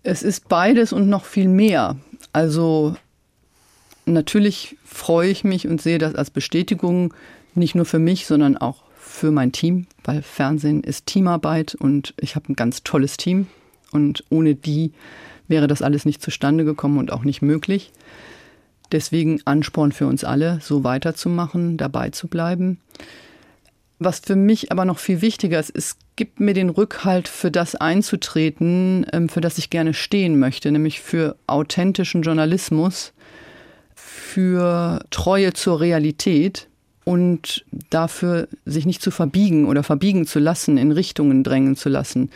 [0.03, 1.97] Es ist beides und noch viel mehr.
[2.33, 2.97] Also
[4.07, 7.13] natürlich freue ich mich und sehe das als Bestätigung,
[7.55, 8.83] nicht nur für mich, sondern auch
[9.21, 13.49] für mein Team, weil Fernsehen ist Teamarbeit und ich habe ein ganz tolles Team
[13.93, 14.93] und ohne die
[15.47, 17.93] wäre das alles nicht zustande gekommen und auch nicht möglich.
[18.93, 22.81] Deswegen Ansporn für uns alle, so weiterzumachen, dabei zu bleiben.
[23.99, 27.75] Was für mich aber noch viel wichtiger ist, es gibt mir den Rückhalt, für das
[27.75, 33.13] einzutreten, ähm, für das ich gerne stehen möchte, nämlich für authentischen Journalismus,
[33.95, 36.70] für Treue zur Realität
[37.05, 42.31] und dafür sich nicht zu verbiegen oder verbiegen zu lassen, in Richtungen drängen zu lassen.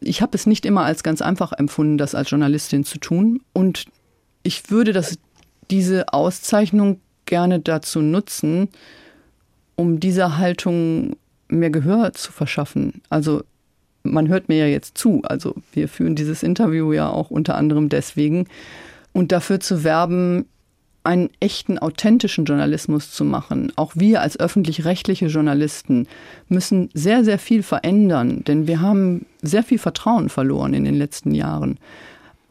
[0.00, 3.40] Ich habe es nicht immer als ganz einfach empfunden, das als Journalistin zu tun.
[3.52, 3.86] Und
[4.42, 5.18] ich würde das,
[5.70, 8.68] diese Auszeichnung gerne dazu nutzen,
[9.74, 11.16] um dieser Haltung
[11.48, 13.02] mehr Gehör zu verschaffen.
[13.08, 13.42] Also
[14.02, 15.22] man hört mir ja jetzt zu.
[15.24, 18.46] Also wir führen dieses Interview ja auch unter anderem deswegen.
[19.12, 20.46] Und dafür zu werben,
[21.06, 23.72] einen echten, authentischen Journalismus zu machen.
[23.76, 26.06] Auch wir als öffentlich-rechtliche Journalisten
[26.48, 31.34] müssen sehr, sehr viel verändern, denn wir haben sehr viel Vertrauen verloren in den letzten
[31.34, 31.78] Jahren.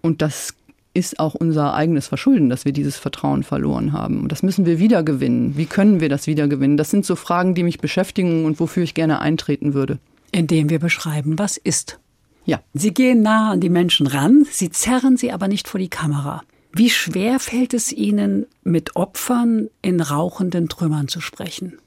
[0.01, 0.53] Und das
[0.95, 4.21] ist auch unser eigenes Verschulden, dass wir dieses Vertrauen verloren haben.
[4.21, 5.57] Und das müssen wir wiedergewinnen.
[5.57, 6.77] Wie können wir das wiedergewinnen?
[6.77, 9.99] Das sind so Fragen, die mich beschäftigen und wofür ich gerne eintreten würde.
[10.31, 11.99] Indem wir beschreiben, was ist.
[12.45, 12.61] Ja.
[12.73, 16.43] Sie gehen nah an die Menschen ran, sie zerren sie aber nicht vor die Kamera.
[16.77, 21.79] Wie schwer fällt es Ihnen, mit Opfern in rauchenden Trümmern zu sprechen?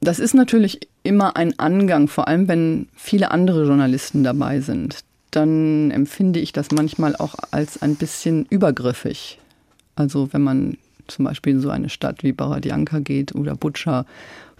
[0.00, 5.90] Das ist natürlich immer ein Angang, vor allem wenn viele andere Journalisten dabei sind dann
[5.90, 9.38] empfinde ich das manchmal auch als ein bisschen übergriffig.
[9.96, 14.04] Also wenn man zum Beispiel in so eine Stadt wie Baradianka geht oder Butscha,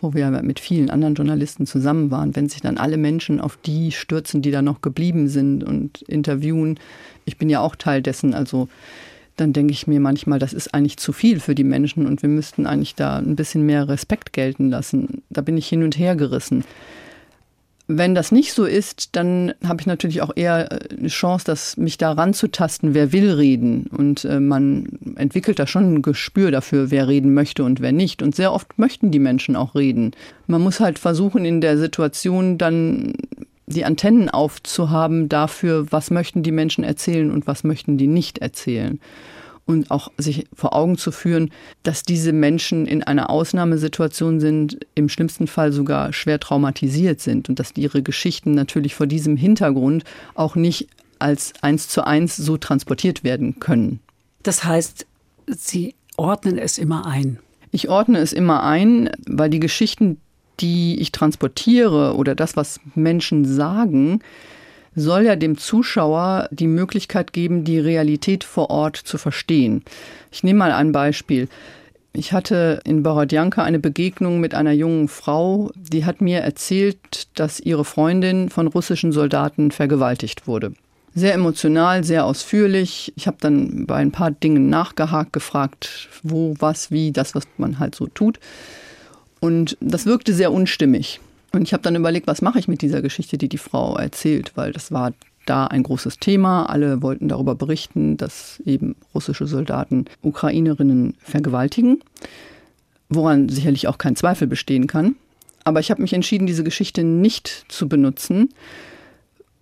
[0.00, 3.92] wo wir mit vielen anderen Journalisten zusammen waren, wenn sich dann alle Menschen auf die
[3.92, 6.78] stürzen, die da noch geblieben sind und interviewen.
[7.24, 8.68] Ich bin ja auch Teil dessen, also
[9.38, 12.28] dann denke ich mir manchmal, das ist eigentlich zu viel für die Menschen und wir
[12.28, 15.22] müssten eigentlich da ein bisschen mehr Respekt gelten lassen.
[15.30, 16.64] Da bin ich hin und her gerissen.
[17.90, 21.78] Wenn das nicht so ist, dann habe ich natürlich auch eher äh, eine Chance, dass
[21.78, 23.86] mich da ranzutasten, wer will reden.
[23.86, 28.20] Und äh, man entwickelt da schon ein Gespür dafür, wer reden möchte und wer nicht.
[28.20, 30.10] Und sehr oft möchten die Menschen auch reden.
[30.46, 33.14] Man muss halt versuchen, in der Situation dann
[33.68, 39.00] die Antennen aufzuhaben dafür, was möchten die Menschen erzählen und was möchten die nicht erzählen
[39.68, 41.50] und auch sich vor Augen zu führen,
[41.82, 47.58] dass diese Menschen in einer Ausnahmesituation sind, im schlimmsten Fall sogar schwer traumatisiert sind und
[47.58, 50.04] dass ihre Geschichten natürlich vor diesem Hintergrund
[50.34, 54.00] auch nicht als eins zu eins so transportiert werden können.
[54.42, 55.06] Das heißt,
[55.46, 57.38] Sie ordnen es immer ein.
[57.70, 60.18] Ich ordne es immer ein, weil die Geschichten,
[60.60, 64.20] die ich transportiere oder das, was Menschen sagen,
[64.94, 69.82] soll ja dem Zuschauer die Möglichkeit geben, die Realität vor Ort zu verstehen.
[70.32, 71.48] Ich nehme mal ein Beispiel.
[72.12, 77.60] Ich hatte in Borodjanka eine Begegnung mit einer jungen Frau, die hat mir erzählt, dass
[77.60, 80.72] ihre Freundin von russischen Soldaten vergewaltigt wurde.
[81.14, 83.12] Sehr emotional, sehr ausführlich.
[83.16, 87.78] Ich habe dann bei ein paar Dingen nachgehakt, gefragt, wo, was, wie, das, was man
[87.78, 88.38] halt so tut.
[89.40, 91.20] Und das wirkte sehr unstimmig.
[91.52, 94.52] Und ich habe dann überlegt, was mache ich mit dieser Geschichte, die die Frau erzählt,
[94.54, 95.12] weil das war
[95.46, 96.66] da ein großes Thema.
[96.66, 102.00] Alle wollten darüber berichten, dass eben russische Soldaten Ukrainerinnen vergewaltigen,
[103.08, 105.16] woran sicherlich auch kein Zweifel bestehen kann.
[105.64, 108.50] Aber ich habe mich entschieden, diese Geschichte nicht zu benutzen,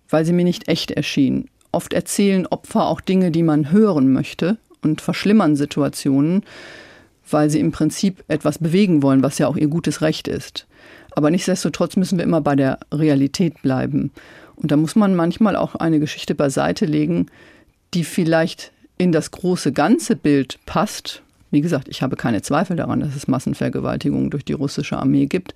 [0.09, 1.49] weil sie mir nicht echt erschien.
[1.71, 6.43] Oft erzählen Opfer auch Dinge, die man hören möchte und verschlimmern Situationen,
[7.29, 10.67] weil sie im Prinzip etwas bewegen wollen, was ja auch ihr gutes Recht ist.
[11.11, 14.11] Aber nichtsdestotrotz müssen wir immer bei der Realität bleiben.
[14.55, 17.27] Und da muss man manchmal auch eine Geschichte beiseite legen,
[17.93, 21.21] die vielleicht in das große ganze Bild passt.
[21.51, 25.53] Wie gesagt, ich habe keine Zweifel daran, dass es Massenvergewaltigungen durch die russische Armee gibt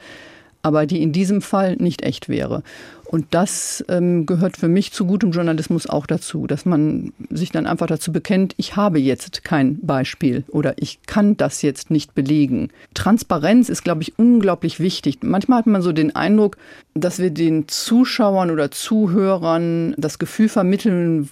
[0.62, 2.64] aber die in diesem Fall nicht echt wäre.
[3.12, 7.68] Und das ähm, gehört für mich zu gutem Journalismus auch dazu, dass man sich dann
[7.68, 12.70] einfach dazu bekennt, ich habe jetzt kein Beispiel oder ich kann das jetzt nicht belegen.
[12.94, 15.18] Transparenz ist, glaube ich, unglaublich wichtig.
[15.24, 16.56] Manchmal hat man so den Eindruck,
[16.94, 21.30] dass wir den Zuschauern oder Zuhörern das Gefühl vermitteln,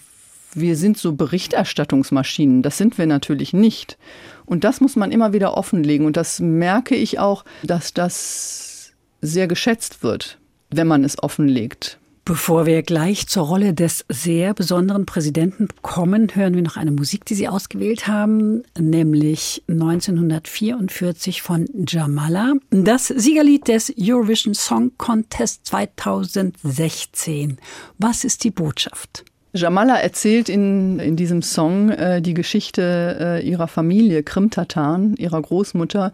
[0.53, 2.61] wir sind so Berichterstattungsmaschinen.
[2.61, 3.97] Das sind wir natürlich nicht.
[4.45, 6.05] Und das muss man immer wieder offenlegen.
[6.05, 10.39] Und das merke ich auch, dass das sehr geschätzt wird,
[10.69, 11.99] wenn man es offenlegt.
[12.29, 17.25] Bevor wir gleich zur Rolle des sehr besonderen Präsidenten kommen, hören wir noch eine Musik,
[17.25, 27.57] die Sie ausgewählt haben, nämlich 1944 von Jamala, das Siegerlied des Eurovision Song Contest 2016.
[27.97, 29.25] Was ist die Botschaft?
[29.53, 36.13] Jamala erzählt in, in diesem Song äh, die Geschichte äh, ihrer Familie Krim-Tataren, ihrer Großmutter,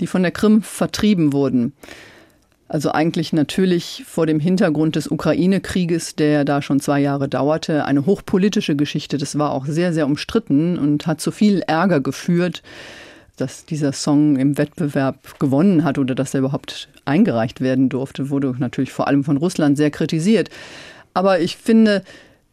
[0.00, 1.72] die von der Krim vertrieben wurden.
[2.68, 8.06] Also eigentlich natürlich vor dem Hintergrund des Ukraine-Krieges, der da schon zwei Jahre dauerte, eine
[8.06, 9.18] hochpolitische Geschichte.
[9.18, 12.62] Das war auch sehr, sehr umstritten und hat zu viel Ärger geführt,
[13.36, 18.54] dass dieser Song im Wettbewerb gewonnen hat oder dass er überhaupt eingereicht werden durfte, wurde
[18.58, 20.48] natürlich vor allem von Russland sehr kritisiert.
[21.14, 22.02] Aber ich finde,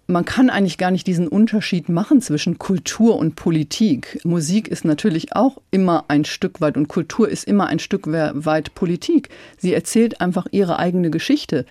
[0.07, 4.19] man kann eigentlich gar nicht diesen Unterschied machen zwischen Kultur und Politik.
[4.23, 8.75] Musik ist natürlich auch immer ein Stück weit und Kultur ist immer ein Stück weit
[8.75, 9.29] Politik.
[9.57, 11.65] Sie erzählt einfach ihre eigene Geschichte.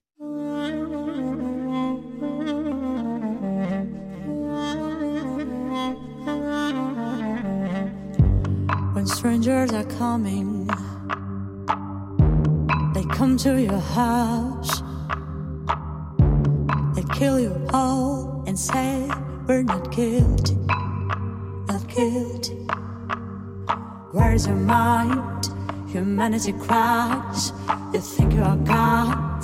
[8.94, 10.68] When strangers are coming,
[12.94, 14.81] they come to your house.
[17.22, 19.08] Kill you all and say
[19.46, 20.56] we're not guilty,
[21.68, 22.58] not guilty.
[24.10, 25.46] Where's your mind?
[25.86, 27.52] Humanity cries.
[27.94, 29.40] You think you are God,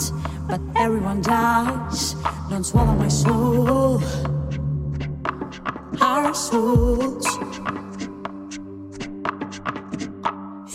[0.48, 2.16] but everyone dies.
[2.50, 4.02] Don't swallow my soul,
[6.00, 7.26] our souls.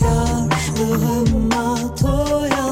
[0.00, 2.63] Yaşlığıma toyalma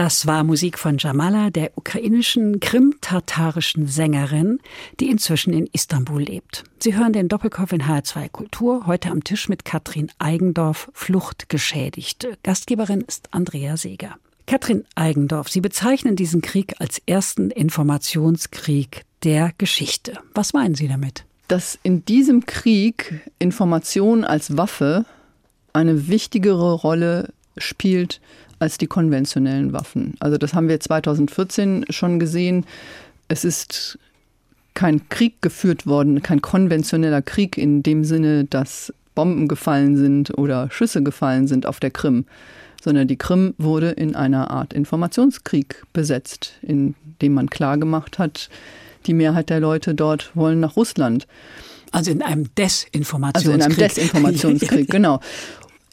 [0.00, 4.58] Das war Musik von Jamala, der ukrainischen krim-tatarischen Sängerin,
[4.98, 6.64] die inzwischen in Istanbul lebt.
[6.78, 12.38] Sie hören den Doppelkopf in HR2 Kultur, heute am Tisch mit Katrin Eigendorf, Fluchtgeschädigte.
[12.42, 14.16] Gastgeberin ist Andrea Seeger.
[14.46, 20.14] Katrin Eigendorf, Sie bezeichnen diesen Krieg als ersten Informationskrieg der Geschichte.
[20.32, 21.26] Was meinen Sie damit?
[21.46, 25.04] Dass in diesem Krieg Information als Waffe
[25.74, 28.22] eine wichtigere Rolle spielt
[28.60, 30.14] als die konventionellen Waffen.
[30.20, 32.64] Also das haben wir 2014 schon gesehen.
[33.26, 33.98] Es ist
[34.74, 40.70] kein Krieg geführt worden, kein konventioneller Krieg in dem Sinne, dass Bomben gefallen sind oder
[40.70, 42.26] Schüsse gefallen sind auf der Krim,
[42.80, 48.48] sondern die Krim wurde in einer Art Informationskrieg besetzt, in dem man klargemacht hat,
[49.06, 51.26] die Mehrheit der Leute dort wollen nach Russland.
[51.92, 53.52] Also in einem Desinformationskrieg.
[53.52, 55.20] Also in einem Desinformationskrieg, genau.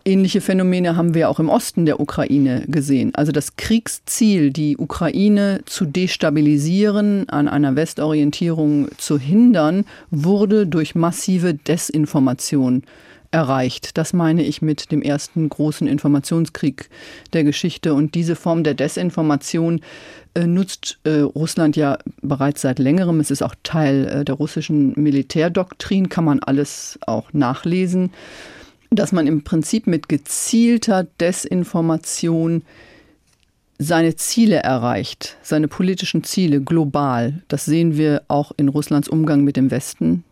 [0.07, 3.13] Ähnliche Phänomene haben wir auch im Osten der Ukraine gesehen.
[3.13, 11.55] Also das Kriegsziel, die Ukraine zu destabilisieren, an einer Westorientierung zu hindern, wurde durch massive
[11.55, 12.83] Desinformation
[13.31, 13.97] erreicht.
[13.97, 16.89] Das meine ich mit dem ersten großen Informationskrieg
[17.33, 17.93] der Geschichte.
[17.93, 19.81] Und diese Form der Desinformation
[20.35, 23.19] äh, nutzt äh, Russland ja bereits seit längerem.
[23.19, 28.11] Es ist auch Teil äh, der russischen Militärdoktrin, kann man alles auch nachlesen
[28.89, 32.63] dass man im Prinzip mit gezielter Desinformation
[33.79, 37.43] seine Ziele erreicht, seine politischen Ziele global.
[37.47, 40.23] Das sehen wir auch in Russlands Umgang mit dem Westen.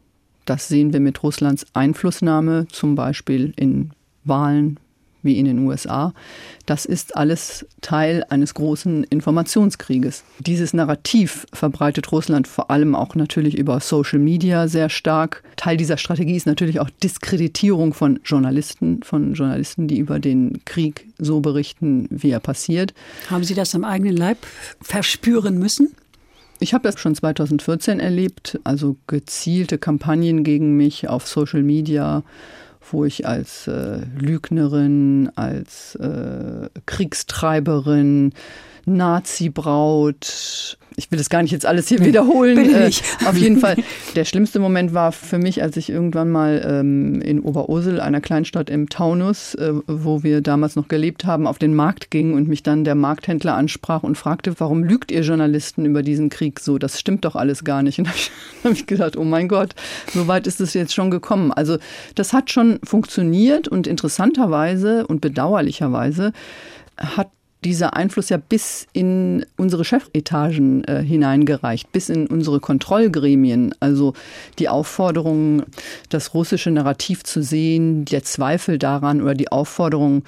[0.46, 3.92] Das sehen wir mit Russlands Einflussnahme, zum Beispiel in
[4.24, 4.80] Wahlen
[5.26, 6.14] wie in den USA.
[6.66, 10.24] Das ist alles Teil eines großen Informationskrieges.
[10.40, 15.44] Dieses Narrativ verbreitet Russland vor allem auch natürlich über Social Media sehr stark.
[15.58, 21.08] Teil dieser Strategie ist natürlich auch Diskreditierung von Journalisten, von Journalisten, die über den Krieg
[21.18, 22.94] so berichten, wie er passiert.
[23.30, 24.38] Haben Sie das am eigenen Leib
[24.82, 25.96] verspüren müssen?
[26.60, 32.24] Ich habe das schon 2014 erlebt, also gezielte Kampagnen gegen mich auf Social Media
[32.92, 38.34] wo ich als äh, Lügnerin, als äh, Kriegstreiberin,
[38.86, 40.78] Nazi-Braut.
[40.98, 42.56] Ich will das gar nicht jetzt alles hier wiederholen.
[42.56, 43.02] Bin ich.
[43.02, 43.76] Äh, auf jeden Fall.
[44.16, 48.70] Der schlimmste Moment war für mich, als ich irgendwann mal ähm, in Oberursel, einer Kleinstadt
[48.70, 52.64] im Taunus, äh, wo wir damals noch gelebt haben, auf den Markt ging und mich
[52.64, 56.78] dann der Markthändler ansprach und fragte, warum lügt ihr Journalisten über diesen Krieg so?
[56.78, 58.00] Das stimmt doch alles gar nicht.
[58.00, 58.32] Und da habe ich,
[58.64, 59.76] hab ich gedacht, oh mein Gott,
[60.14, 61.52] so weit ist es jetzt schon gekommen.
[61.52, 61.78] Also
[62.16, 66.32] das hat schon funktioniert und interessanterweise und bedauerlicherweise
[66.98, 67.30] hat
[67.66, 73.74] dieser Einfluss ja bis in unsere Chefetagen äh, hineingereicht, bis in unsere Kontrollgremien.
[73.80, 74.14] Also
[74.60, 75.64] die Aufforderung,
[76.10, 80.24] das russische Narrativ zu sehen, der Zweifel daran oder die Aufforderung,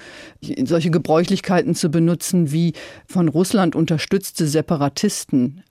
[0.64, 2.74] solche Gebräuchlichkeiten zu benutzen wie
[3.06, 5.62] von Russland unterstützte Separatisten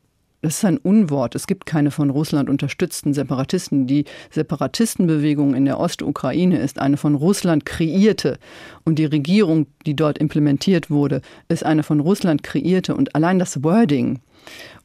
[0.48, 1.36] das ist ein Unwort.
[1.36, 3.86] Es gibt keine von Russland unterstützten Separatisten.
[3.86, 8.40] Die Separatistenbewegung in der Ostukraine ist eine von Russland kreierte.
[8.86, 12.96] Und die Regierung, die dort implementiert wurde, ist eine von Russland kreierte.
[12.96, 14.20] Und allein das Wording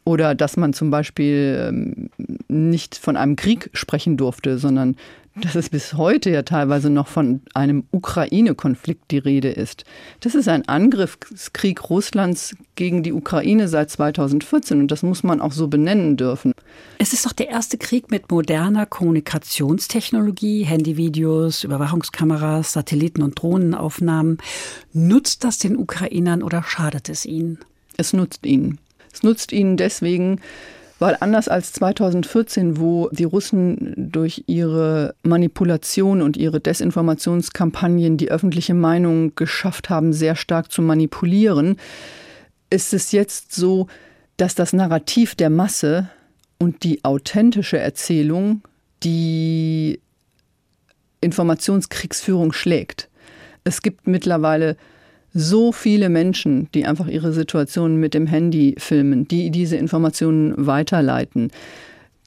[0.05, 2.11] oder dass man zum Beispiel ähm,
[2.49, 4.97] nicht von einem Krieg sprechen durfte, sondern
[5.35, 9.85] dass es bis heute ja teilweise noch von einem Ukraine-Konflikt die Rede ist.
[10.20, 15.53] Das ist ein Angriffskrieg Russlands gegen die Ukraine seit 2014 und das muss man auch
[15.53, 16.53] so benennen dürfen.
[16.99, 24.39] Es ist doch der erste Krieg mit moderner Kommunikationstechnologie, Handyvideos, Überwachungskameras, Satelliten- und Drohnenaufnahmen.
[24.93, 27.59] Nutzt das den Ukrainern oder schadet es ihnen?
[27.97, 28.78] Es nutzt ihnen.
[29.12, 30.41] Es nutzt ihnen deswegen,
[31.03, 38.75] weil anders als 2014, wo die Russen durch ihre Manipulation und ihre Desinformationskampagnen die öffentliche
[38.75, 41.77] Meinung geschafft haben, sehr stark zu manipulieren,
[42.71, 43.89] ist es jetzt so,
[44.37, 46.09] dass das Narrativ der Masse
[46.61, 48.63] und die authentische Erzählung
[49.03, 49.99] die
[51.21, 53.09] Informationskriegsführung schlägt.
[53.65, 54.77] Es gibt mittlerweile
[55.35, 61.51] so viele Menschen, die einfach ihre Situation mit dem Handy filmen, die diese Informationen weiterleiten,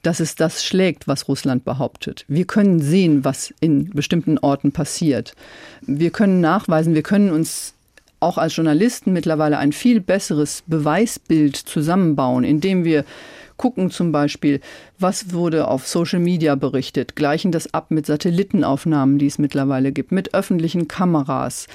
[0.02, 2.24] dass es das schlägt, was Russland behauptet.
[2.28, 5.34] Wir können sehen, was in bestimmten Orten passiert.
[5.82, 7.74] Wir können nachweisen, wir können uns
[8.20, 13.04] auch als Journalisten mittlerweile ein viel besseres Beweisbild zusammenbauen, indem wir
[13.56, 14.60] gucken zum Beispiel,
[14.98, 20.12] was wurde auf Social Media berichtet, gleichen das ab mit Satellitenaufnahmen, die es mittlerweile gibt,
[20.12, 21.66] mit öffentlichen Kameras,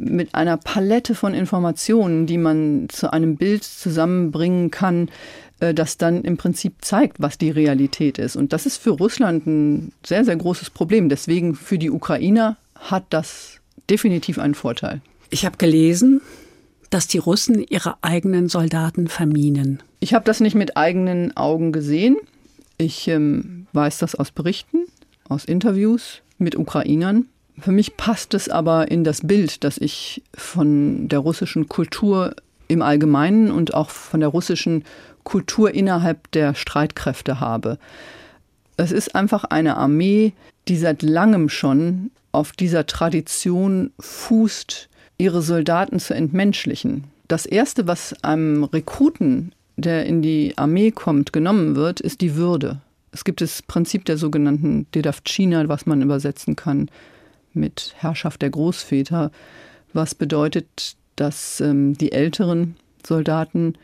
[0.00, 5.10] mit einer Palette von Informationen, die man zu einem Bild zusammenbringen kann,
[5.60, 8.34] äh, das dann im Prinzip zeigt, was die Realität ist.
[8.34, 11.08] Und das ist für Russland ein sehr, sehr großes Problem.
[11.08, 15.02] Deswegen für die Ukrainer hat das definitiv einen Vorteil.
[15.28, 16.22] Ich habe gelesen,
[16.88, 19.82] dass die Russen ihre eigenen Soldaten verminen.
[20.00, 22.16] Ich habe das nicht mit eigenen Augen gesehen.
[22.78, 24.86] Ich ähm, weiß das aus Berichten,
[25.28, 27.26] aus Interviews mit Ukrainern.
[27.60, 32.34] Für mich passt es aber in das Bild, das ich von der russischen Kultur
[32.68, 34.84] im Allgemeinen und auch von der russischen
[35.24, 37.78] Kultur innerhalb der Streitkräfte habe.
[38.76, 40.32] Es ist einfach eine Armee,
[40.68, 44.88] die seit langem schon auf dieser Tradition fußt,
[45.18, 47.04] ihre Soldaten zu entmenschlichen.
[47.28, 52.80] Das Erste, was einem Rekruten, der in die Armee kommt, genommen wird, ist die Würde.
[53.12, 56.88] Es gibt das Prinzip der sogenannten Dedavcina, was man übersetzen kann
[57.52, 59.30] mit Herrschaft der Großväter,
[59.92, 62.76] was bedeutet, dass ähm, die älteren
[63.06, 63.74] Soldaten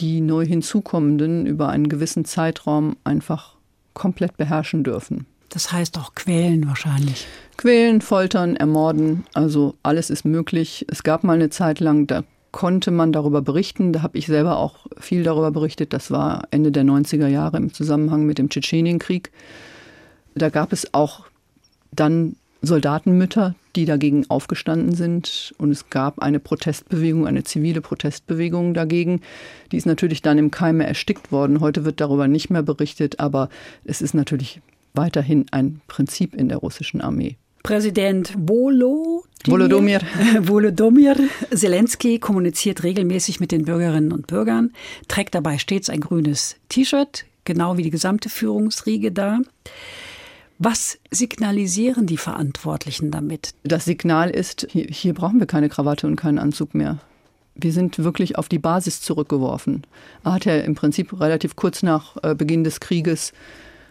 [0.00, 3.56] die neu hinzukommenden über einen gewissen Zeitraum einfach
[3.94, 5.26] komplett beherrschen dürfen.
[5.48, 7.26] Das heißt auch quälen wahrscheinlich.
[7.58, 10.86] Quälen, foltern, ermorden, also alles ist möglich.
[10.88, 13.92] Es gab mal eine Zeit lang, da konnte man darüber berichten.
[13.92, 15.92] Da habe ich selber auch viel darüber berichtet.
[15.92, 19.30] Das war Ende der 90er Jahre im Zusammenhang mit dem Tschetschenienkrieg.
[20.34, 21.26] Da gab es auch
[21.90, 25.54] dann Soldatenmütter, die dagegen aufgestanden sind.
[25.58, 29.20] Und es gab eine Protestbewegung, eine zivile Protestbewegung dagegen.
[29.72, 31.60] Die ist natürlich dann im Keime erstickt worden.
[31.60, 33.48] Heute wird darüber nicht mehr berichtet, aber
[33.84, 34.60] es ist natürlich
[34.94, 37.36] weiterhin ein Prinzip in der russischen Armee.
[37.62, 40.00] Präsident Volo Volodymyr.
[40.40, 41.16] Volodymyr
[41.54, 44.72] Zelensky kommuniziert regelmäßig mit den Bürgerinnen und Bürgern,
[45.08, 49.40] trägt dabei stets ein grünes T-Shirt, genau wie die gesamte Führungsriege da.
[50.64, 53.52] Was signalisieren die Verantwortlichen damit?
[53.64, 56.98] Das Signal ist, hier, brauchen wir keine Krawatte und keinen Anzug mehr.
[57.56, 59.82] Wir sind wirklich auf die Basis zurückgeworfen.
[60.22, 63.32] Er hat ja im Prinzip relativ kurz nach äh, Beginn des Krieges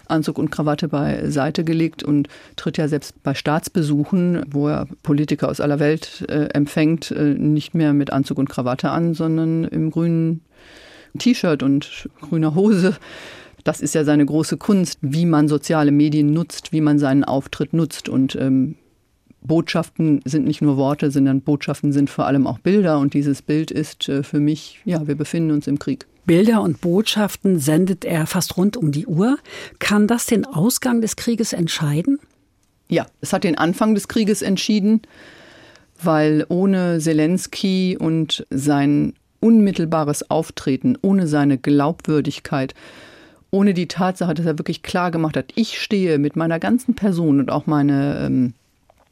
[0.08, 5.60] Anzug und Krawatte beiseite gelegt und tritt ja selbst bei Staatsbesuchen, wo er Politiker aus
[5.60, 10.40] aller Welt äh, empfängt, äh, nicht mehr mit Anzug und Krawatte an, sondern im grünen
[11.20, 12.96] T-Shirt und grüner Hose.
[13.64, 17.74] Das ist ja seine große Kunst, wie man soziale Medien nutzt, wie man seinen Auftritt
[17.74, 18.10] nutzt.
[18.10, 18.76] Und ähm,
[19.42, 23.00] Botschaften sind nicht nur Worte, sondern Botschaften sind vor allem auch Bilder.
[23.00, 26.06] Und dieses Bild ist äh, für mich, ja, wir befinden uns im Krieg.
[26.26, 29.38] Bilder und Botschaften sendet er fast rund um die Uhr.
[29.80, 32.20] Kann das den Ausgang des Krieges entscheiden?
[32.90, 35.02] Ja, es hat den Anfang des Krieges entschieden,
[36.04, 42.76] weil ohne Zelensky und sein unmittelbares Auftreten, ohne seine Glaubwürdigkeit,
[43.52, 47.40] ohne die Tatsache, dass er wirklich klar gemacht hat, ich stehe mit meiner ganzen Person
[47.40, 48.54] und auch meine ähm,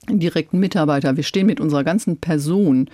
[0.09, 2.89] direkten Mitarbeiter, wir stehen mit unserer ganzen Person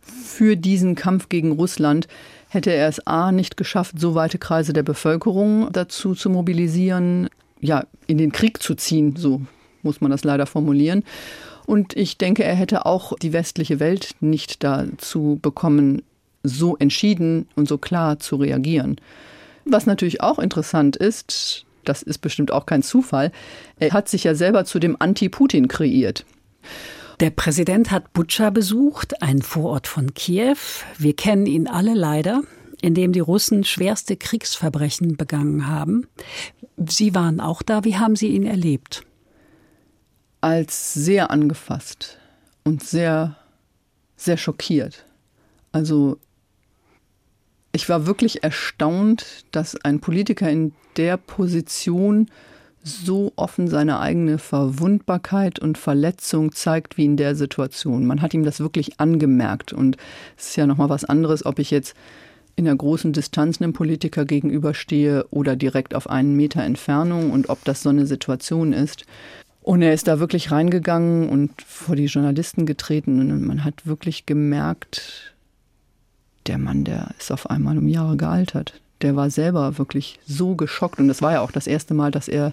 [0.00, 2.08] für diesen Kampf gegen Russland,
[2.48, 7.28] hätte er es A nicht geschafft, so weite Kreise der Bevölkerung dazu zu mobilisieren,
[7.60, 9.40] ja, in den Krieg zu ziehen, so
[9.82, 11.04] muss man das leider formulieren.
[11.64, 16.02] Und ich denke, er hätte auch die westliche Welt nicht dazu bekommen,
[16.42, 18.96] so entschieden und so klar zu reagieren.
[19.64, 23.32] Was natürlich auch interessant ist, das ist bestimmt auch kein Zufall,
[23.78, 26.24] er hat sich ja selber zu dem Anti-Putin kreiert.
[27.20, 30.56] Der Präsident hat Butscha besucht, einen Vorort von Kiew.
[30.98, 32.42] Wir kennen ihn alle leider,
[32.80, 36.08] in dem die Russen schwerste Kriegsverbrechen begangen haben.
[36.76, 37.84] Sie waren auch da.
[37.84, 39.04] Wie haben Sie ihn erlebt?
[40.40, 42.18] Als sehr angefasst
[42.64, 43.36] und sehr,
[44.16, 45.06] sehr schockiert.
[45.70, 46.18] Also
[47.72, 52.28] ich war wirklich erstaunt, dass ein Politiker in der Position
[52.84, 58.06] so offen seine eigene Verwundbarkeit und Verletzung zeigt wie in der Situation.
[58.06, 59.72] Man hat ihm das wirklich angemerkt.
[59.72, 59.96] Und
[60.36, 61.94] es ist ja nochmal was anderes, ob ich jetzt
[62.56, 67.64] in einer großen Distanz einem Politiker gegenüberstehe oder direkt auf einen Meter Entfernung und ob
[67.64, 69.06] das so eine Situation ist.
[69.62, 74.26] Und er ist da wirklich reingegangen und vor die Journalisten getreten und man hat wirklich
[74.26, 75.31] gemerkt,
[76.46, 80.98] der Mann, der ist auf einmal um Jahre gealtert der war selber wirklich so geschockt.
[80.98, 82.52] Und das war ja auch das erste Mal, dass er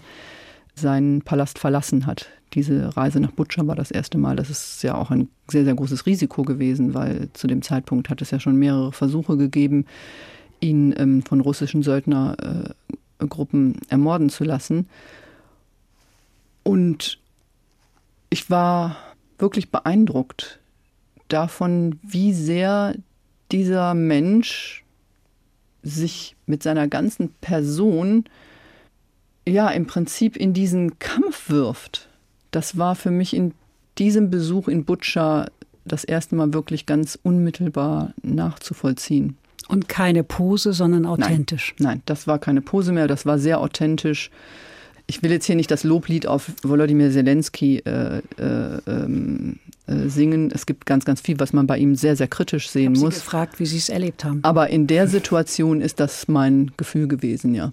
[0.74, 2.28] seinen Palast verlassen hat.
[2.54, 4.36] Diese Reise nach Butscha war das erste Mal.
[4.36, 8.20] Das ist ja auch ein sehr, sehr großes Risiko gewesen, weil zu dem Zeitpunkt hat
[8.22, 9.86] es ja schon mehrere Versuche gegeben,
[10.60, 14.88] ihn ähm, von russischen Söldnergruppen äh, ermorden zu lassen.
[16.62, 17.18] Und
[18.30, 18.96] ich war
[19.38, 20.58] wirklich beeindruckt
[21.28, 22.94] davon, wie sehr
[23.52, 24.84] dieser Mensch
[25.82, 28.24] sich mit seiner ganzen Person
[29.48, 32.08] ja im Prinzip in diesen Kampf wirft.
[32.50, 33.54] Das war für mich in
[33.98, 35.46] diesem Besuch in Butscha
[35.84, 39.36] das erste Mal wirklich ganz unmittelbar nachzuvollziehen.
[39.68, 41.74] Und keine Pose, sondern authentisch.
[41.78, 44.30] Nein, nein, das war keine Pose mehr, das war sehr authentisch.
[45.10, 49.58] Ich will jetzt hier nicht das Loblied auf Volodymyr Zelensky äh, äh, ähm,
[49.88, 50.52] äh, singen.
[50.54, 53.14] Es gibt ganz, ganz viel, was man bei ihm sehr, sehr kritisch sehen ich muss.
[53.14, 54.38] Sie gefragt, wie Sie es erlebt haben.
[54.44, 57.72] Aber in der Situation ist das mein Gefühl gewesen, ja.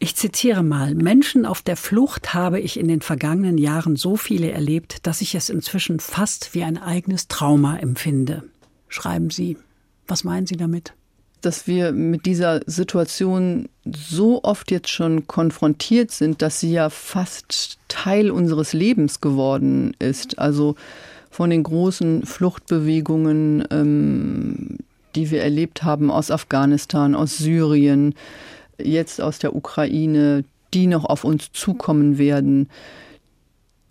[0.00, 4.50] Ich zitiere mal, Menschen auf der Flucht habe ich in den vergangenen Jahren so viele
[4.50, 8.42] erlebt, dass ich es inzwischen fast wie ein eigenes Trauma empfinde.
[8.88, 9.56] Schreiben Sie.
[10.08, 10.94] Was meinen Sie damit?
[11.40, 17.78] Dass wir mit dieser Situation so oft jetzt schon konfrontiert sind, dass sie ja fast
[17.88, 20.38] Teil unseres Lebens geworden ist.
[20.38, 20.74] Also
[21.30, 24.78] von den großen Fluchtbewegungen, ähm,
[25.14, 28.14] die wir erlebt haben aus Afghanistan, aus Syrien,
[28.78, 32.68] jetzt aus der Ukraine, die noch auf uns zukommen werden.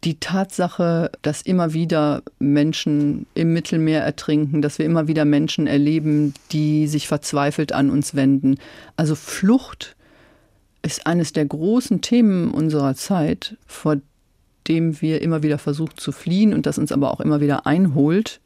[0.06, 6.34] Die Tatsache, dass immer wieder Menschen im Mittelmeer ertrinken, dass wir immer wieder Menschen erleben,
[6.52, 8.58] die sich verzweifelt an uns wenden.
[8.96, 9.96] Also Flucht
[10.84, 13.98] ist eines der großen Themen unserer Zeit, vor
[14.68, 18.40] dem wir immer wieder versuchen zu fliehen und das uns aber auch immer wieder einholt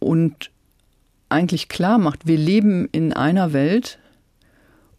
[0.00, 0.50] und
[1.28, 3.98] eigentlich klar macht, wir leben in einer Welt,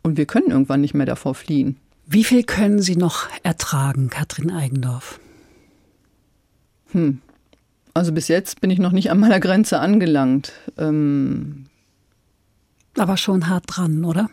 [0.01, 1.77] und wir können irgendwann nicht mehr davor fliehen.
[2.05, 5.19] Wie viel können Sie noch ertragen, Katrin Eigendorf?
[6.91, 7.19] Hm.
[7.93, 10.53] Also bis jetzt bin ich noch nicht an meiner Grenze angelangt.
[10.77, 11.65] Ähm
[12.97, 14.29] Aber schon hart dran, oder?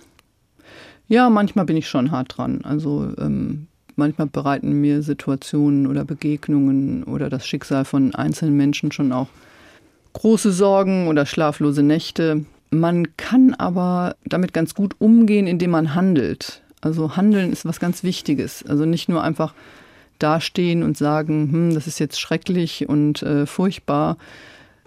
[1.09, 2.61] Ja, manchmal bin ich schon hart dran.
[2.65, 9.13] Also ähm, manchmal bereiten mir Situationen oder Begegnungen oder das Schicksal von einzelnen Menschen schon
[9.13, 9.29] auch
[10.13, 12.45] große Sorgen oder schlaflose Nächte.
[12.71, 16.63] Man kann aber damit ganz gut umgehen, indem man handelt.
[16.81, 18.65] Also handeln ist was ganz Wichtiges.
[18.67, 19.55] Also nicht nur einfach
[20.19, 24.17] dastehen und sagen, hm, das ist jetzt schrecklich und äh, furchtbar,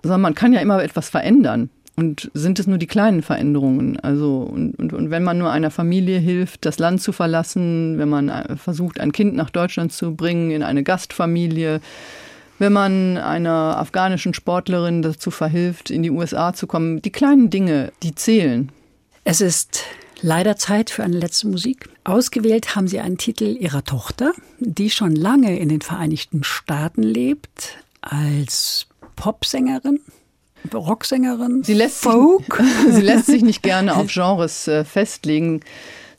[0.03, 1.69] sondern man kann ja immer etwas verändern.
[1.95, 3.99] Und sind es nur die kleinen Veränderungen?
[3.99, 8.07] Also, und, und, und wenn man nur einer Familie hilft, das Land zu verlassen, wenn
[8.07, 11.82] man äh, versucht, ein Kind nach Deutschland zu bringen, in eine Gastfamilie,
[12.57, 17.01] wenn man einer afghanischen Sportlerin dazu verhilft, in die USA zu kommen.
[17.01, 18.71] Die kleinen Dinge, die zählen.
[19.25, 19.84] Es ist
[20.22, 21.89] leider Zeit für eine letzte Musik.
[22.03, 27.78] Ausgewählt haben Sie einen Titel Ihrer Tochter, die schon lange in den Vereinigten Staaten lebt,
[28.01, 29.99] als Popsängerin.
[30.74, 32.61] Rocksängerin, sie lässt Folk.
[32.86, 35.61] Sich, sie lässt sich nicht gerne auf Genres äh, festlegen.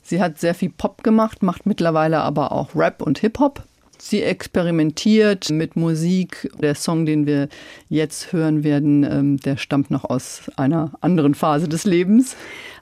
[0.03, 3.63] Sie hat sehr viel Pop gemacht, macht mittlerweile aber auch Rap und Hip-Hop.
[4.03, 6.51] Sie experimentiert mit Musik.
[6.59, 7.49] Der Song, den wir
[7.87, 12.35] jetzt hören werden, ähm, der stammt noch aus einer anderen Phase des Lebens.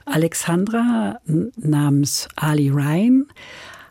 [0.06, 1.20] Alexandra
[1.56, 3.26] namens Ali Ryan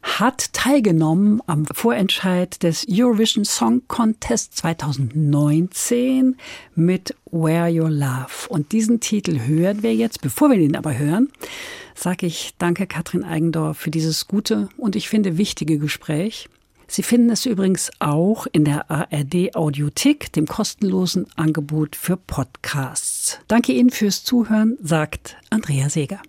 [0.02, 6.36] hat teilgenommen am Vorentscheid des Eurovision Song Contest 2019
[6.74, 8.50] mit Where Your Love.
[8.50, 10.22] Und diesen Titel hören wir jetzt.
[10.22, 11.30] Bevor wir ihn aber hören,
[11.94, 16.50] sage ich danke Katrin Eigendorf für dieses gute und ich finde wichtige Gespräch.
[16.92, 23.38] Sie finden es übrigens auch in der ARD Audiothek, dem kostenlosen Angebot für Podcasts.
[23.48, 26.20] Danke Ihnen fürs Zuhören, sagt Andrea Seeger.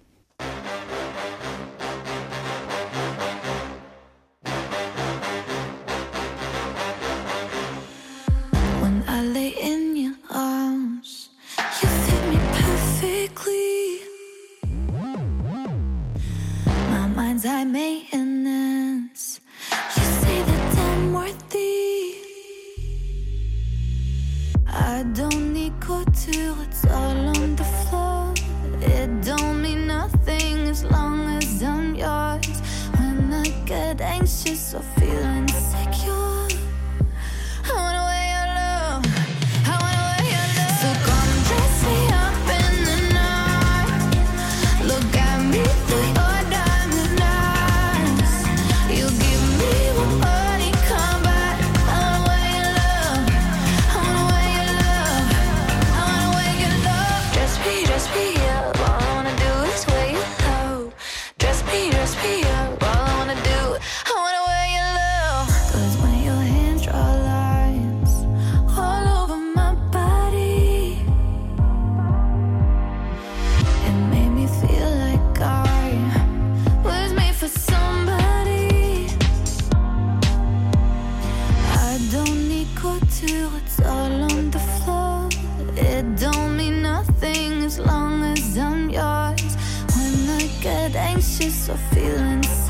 [91.20, 92.69] conscious of feelings